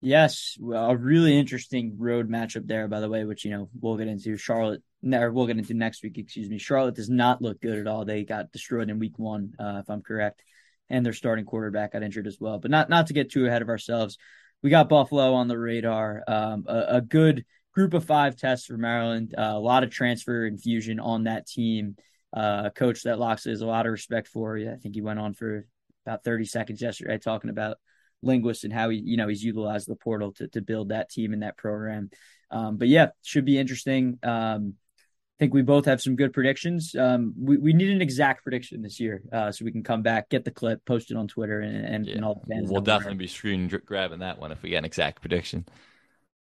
Yes, 0.00 0.56
well, 0.58 0.90
a 0.90 0.96
really 0.96 1.38
interesting 1.38 1.96
road 1.98 2.30
matchup 2.30 2.66
there, 2.66 2.88
by 2.88 3.00
the 3.00 3.08
way, 3.08 3.24
which, 3.24 3.44
you 3.44 3.50
know, 3.50 3.68
we'll 3.80 3.98
get 3.98 4.08
into. 4.08 4.36
Charlotte, 4.38 4.82
or 5.04 5.32
we'll 5.32 5.46
get 5.46 5.58
into 5.58 5.74
next 5.74 6.02
week, 6.02 6.18
excuse 6.18 6.48
me. 6.48 6.58
Charlotte 6.58 6.94
does 6.94 7.08
not 7.08 7.42
look 7.42 7.60
good 7.60 7.78
at 7.78 7.86
all. 7.86 8.04
They 8.04 8.24
got 8.24 8.52
destroyed 8.52 8.90
in 8.90 8.98
week 8.98 9.18
one, 9.18 9.54
uh, 9.58 9.80
if 9.80 9.88
I'm 9.88 10.02
correct. 10.02 10.42
And 10.88 11.06
their 11.06 11.12
starting 11.12 11.44
quarterback 11.44 11.92
got 11.92 12.02
injured 12.02 12.26
as 12.26 12.38
well. 12.40 12.58
But 12.58 12.70
not 12.70 12.88
not 12.88 13.06
to 13.06 13.12
get 13.12 13.30
too 13.30 13.46
ahead 13.46 13.62
of 13.62 13.68
ourselves. 13.68 14.18
We 14.62 14.70
got 14.70 14.88
Buffalo 14.88 15.34
on 15.34 15.48
the 15.48 15.58
radar. 15.58 16.22
Um, 16.26 16.64
a, 16.66 16.96
a 16.96 17.00
good 17.00 17.44
group 17.72 17.94
of 17.94 18.04
five 18.04 18.36
tests 18.36 18.66
for 18.66 18.76
Maryland. 18.76 19.34
Uh, 19.36 19.52
a 19.54 19.58
lot 19.58 19.84
of 19.84 19.90
transfer 19.90 20.46
infusion 20.46 21.00
on 21.00 21.24
that 21.24 21.46
team. 21.46 21.96
Uh, 22.32 22.70
coach 22.70 23.04
that 23.04 23.18
Locksley 23.18 23.52
has 23.52 23.60
a 23.60 23.66
lot 23.66 23.86
of 23.86 23.92
respect 23.92 24.28
for. 24.28 24.56
I 24.56 24.76
think 24.76 24.94
he 24.94 25.02
went 25.02 25.18
on 25.18 25.34
for 25.34 25.66
about 26.06 26.24
30 26.24 26.44
seconds 26.44 26.82
yesterday 26.82 27.18
talking 27.18 27.50
about 27.50 27.78
linguists 28.22 28.64
and 28.64 28.72
how 28.72 28.88
he, 28.90 28.98
you 28.98 29.16
know, 29.16 29.28
he's 29.28 29.42
utilized 29.42 29.88
the 29.88 29.96
portal 29.96 30.32
to, 30.32 30.48
to 30.48 30.60
build 30.60 30.90
that 30.90 31.10
team 31.10 31.32
and 31.32 31.42
that 31.42 31.56
program. 31.56 32.10
Um, 32.50 32.76
but 32.76 32.88
yeah, 32.88 33.08
should 33.22 33.44
be 33.44 33.58
interesting. 33.58 34.18
Um, 34.22 34.74
think 35.40 35.54
we 35.54 35.62
both 35.62 35.86
have 35.86 36.00
some 36.00 36.14
good 36.14 36.32
predictions. 36.32 36.94
Um, 36.94 37.34
we, 37.36 37.56
we 37.56 37.72
need 37.72 37.90
an 37.90 38.02
exact 38.02 38.44
prediction 38.44 38.82
this 38.82 39.00
year, 39.00 39.22
uh, 39.32 39.50
so 39.50 39.64
we 39.64 39.72
can 39.72 39.82
come 39.82 40.02
back, 40.02 40.28
get 40.28 40.44
the 40.44 40.50
clip, 40.50 40.84
post 40.84 41.10
it 41.10 41.16
on 41.16 41.26
Twitter, 41.26 41.60
and, 41.60 41.84
and, 41.84 42.06
yeah. 42.06 42.14
and 42.16 42.24
all 42.24 42.34
the 42.34 42.54
fans. 42.54 42.70
We'll 42.70 42.82
definitely 42.82 43.16
be 43.16 43.26
screen 43.26 43.66
grabbing 43.84 44.20
that 44.20 44.38
one 44.38 44.52
if 44.52 44.62
we 44.62 44.70
get 44.70 44.78
an 44.78 44.84
exact 44.84 45.20
prediction. 45.20 45.66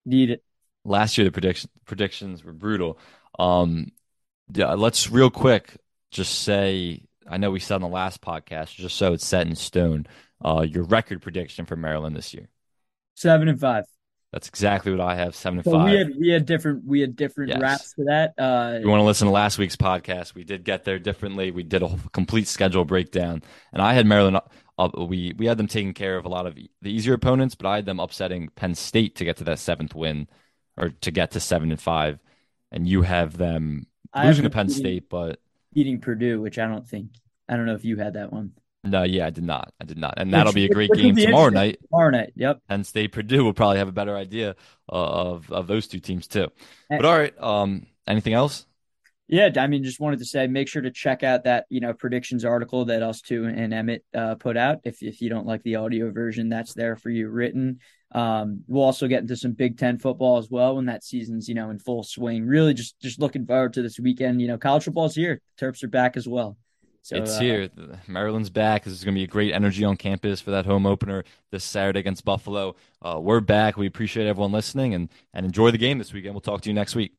Need 0.06 0.32
it 0.32 0.44
last 0.88 1.18
year 1.18 1.26
the 1.26 1.32
prediction 1.32 1.70
predictions 1.86 2.44
were 2.44 2.54
brutal. 2.54 2.98
Um, 3.38 3.92
yeah, 4.54 4.74
let's 4.74 5.12
real 5.12 5.30
quick 5.30 5.78
just 6.12 6.40
say 6.42 7.04
I 7.30 7.38
know 7.38 7.52
we 7.52 7.60
said 7.60 7.76
on 7.76 7.82
the 7.82 7.88
last 7.88 8.22
podcast, 8.22 8.76
just 8.76 8.96
so 8.96 9.14
it's 9.14 9.28
set 9.28 9.46
in 9.48 9.56
stone. 9.56 10.08
Uh, 10.44 10.66
your 10.68 10.84
record 10.84 11.22
prediction 11.22 11.66
for 11.66 11.76
Maryland 11.76 12.16
this 12.16 12.34
year? 12.34 12.50
Seven 13.16 13.48
and 13.48 13.60
five. 13.60 13.86
That's 14.38 14.50
exactly 14.50 14.92
what 14.92 15.02
I 15.02 15.16
have. 15.16 15.36
Seven 15.36 15.58
and 15.58 15.66
so 15.66 15.72
five. 15.72 15.90
We 15.90 15.98
had 15.98 16.16
we 16.16 16.30
had 16.30 16.46
different 16.46 16.86
we 16.86 17.02
had 17.02 17.16
different 17.16 17.50
yes. 17.50 17.60
raps 17.60 17.94
for 17.96 18.06
that. 18.06 18.36
Uh, 18.38 18.78
you 18.80 18.88
want 18.88 19.00
to 19.00 19.04
listen 19.04 19.26
to 19.26 19.32
last 19.32 19.58
week's 19.58 19.76
podcast? 19.76 20.36
We 20.36 20.44
did 20.44 20.64
get 20.64 20.84
there 20.84 21.00
differently. 21.00 21.50
We 21.50 21.64
did 21.64 21.82
a 21.82 21.98
complete 22.12 22.48
schedule 22.48 22.86
breakdown, 22.86 23.42
and 23.74 23.82
I 23.82 23.96
had 23.96 24.06
Maryland. 24.06 24.40
Uh, 24.78 24.90
we 24.96 25.34
we 25.40 25.48
had 25.48 25.58
them 25.58 25.66
taking 25.66 25.96
care 25.96 26.18
of 26.18 26.26
a 26.26 26.30
lot 26.30 26.46
of 26.46 26.54
the 26.54 26.70
easier 26.84 27.16
opponents, 27.16 27.56
but 27.56 27.68
I 27.68 27.78
had 27.78 27.88
them 27.88 28.00
upsetting 28.00 28.50
Penn 28.50 28.76
State 28.76 29.16
to 29.16 29.26
get 29.26 29.38
to 29.38 29.44
that 29.46 29.58
seventh 29.58 29.96
win 29.96 30.28
or 30.78 30.90
to 30.90 31.10
get 31.10 31.32
to 31.32 31.40
seven 31.40 31.72
and 31.72 31.82
five, 31.82 32.20
and 32.72 32.88
you 32.88 33.02
have 33.02 33.38
them 33.38 33.88
losing 34.16 34.44
to 34.44 34.52
Penn 34.52 34.70
State, 34.70 35.10
but 35.10 35.40
beating 35.74 36.00
Purdue, 36.00 36.40
which 36.42 36.60
I 36.60 36.68
don't 36.68 36.88
think 36.88 37.10
I 37.50 37.56
don't 37.56 37.66
know 37.66 37.74
if 37.74 37.86
you 37.86 37.98
had 37.98 38.14
that 38.14 38.32
one. 38.32 38.52
No, 38.90 39.04
yeah, 39.04 39.26
I 39.26 39.30
did 39.30 39.44
not. 39.44 39.74
I 39.82 39.86
did 39.86 39.98
not, 39.98 40.16
and 40.18 40.34
that'll 40.34 40.54
be 40.54 40.66
a 40.66 40.70
great 40.70 40.92
game 40.92 41.16
tomorrow 41.16 41.50
night. 41.50 41.80
Tomorrow 41.90 42.12
night, 42.12 42.34
yep. 42.36 42.62
Penn 42.70 42.84
State, 42.84 43.12
Purdue 43.12 43.44
will 43.44 43.54
probably 43.54 43.78
have 43.78 43.88
a 43.88 43.94
better 43.94 44.16
idea 44.16 44.56
of 44.88 45.52
of 45.52 45.68
those 45.68 45.88
two 45.88 46.00
teams 46.00 46.28
too. 46.28 46.48
But 46.90 47.06
all 47.06 47.18
right, 47.18 47.34
um, 47.42 47.88
anything 48.08 48.34
else? 48.34 48.66
Yeah, 49.30 49.50
I 49.58 49.68
mean, 49.68 49.84
just 49.84 50.00
wanted 50.00 50.20
to 50.20 50.26
say, 50.26 50.48
make 50.48 50.70
sure 50.70 50.82
to 50.82 50.92
check 50.92 51.22
out 51.22 51.44
that 51.44 51.66
you 51.70 51.82
know 51.82 51.94
predictions 51.94 52.46
article 52.46 52.86
that 52.86 53.04
us 53.04 53.22
two 53.22 53.44
and 53.44 53.74
Emmett 53.74 54.06
uh, 54.16 54.36
put 54.36 54.56
out. 54.56 54.80
If 54.86 55.04
if 55.04 55.22
you 55.22 55.30
don't 55.30 55.46
like 55.46 55.64
the 55.64 55.76
audio 55.76 56.12
version, 56.12 56.48
that's 56.48 56.74
there 56.74 56.96
for 56.96 57.10
you 57.10 57.28
written. 57.28 57.80
Um, 58.14 58.64
we'll 58.68 58.84
also 58.84 59.08
get 59.08 59.22
into 59.22 59.36
some 59.36 59.52
Big 59.52 59.78
Ten 59.78 59.98
football 59.98 60.38
as 60.38 60.50
well 60.50 60.78
when 60.78 60.86
that 60.86 61.04
season's 61.04 61.50
you 61.50 61.56
know 61.56 61.70
in 61.72 61.80
full 61.80 62.04
swing. 62.04 62.46
Really, 62.46 62.74
just 62.74 62.98
just 63.02 63.20
looking 63.20 63.46
forward 63.46 63.74
to 63.74 63.82
this 63.82 64.00
weekend. 64.00 64.42
You 64.42 64.48
know, 64.48 64.58
college 64.58 64.86
football's 64.86 65.16
here. 65.16 65.42
Terps 65.60 65.84
are 65.84 65.90
back 65.90 66.16
as 66.16 66.28
well. 66.28 66.58
So, 67.08 67.16
it's 67.16 67.38
uh, 67.38 67.40
here. 67.40 67.70
Maryland's 68.06 68.50
back. 68.50 68.84
This 68.84 68.92
is 68.92 69.06
going 69.06 69.16
to 69.16 69.18
be 69.18 69.24
a 69.24 69.28
great 69.28 69.54
energy 69.54 69.86
on 69.86 69.96
campus 69.96 70.42
for 70.42 70.52
that 70.52 70.66
home 70.66 70.86
opener 70.86 71.24
this 71.52 71.64
Saturday 71.64 72.02
against 72.02 72.26
Buffalo. 72.26 72.76
Uh, 73.02 73.18
we're 73.18 73.40
back. 73.40 73.78
We 73.78 73.88
appreciate 73.88 74.28
everyone 74.28 74.52
listening 74.52 74.94
and 74.94 75.08
and 75.34 75.46
enjoy 75.46 75.72
the 75.72 75.78
game 75.78 76.00
this 76.00 76.12
weekend. 76.12 76.34
We'll 76.34 76.42
talk 76.42 76.60
to 76.64 76.70
you 76.70 76.74
next 76.74 76.96
week. 76.96 77.14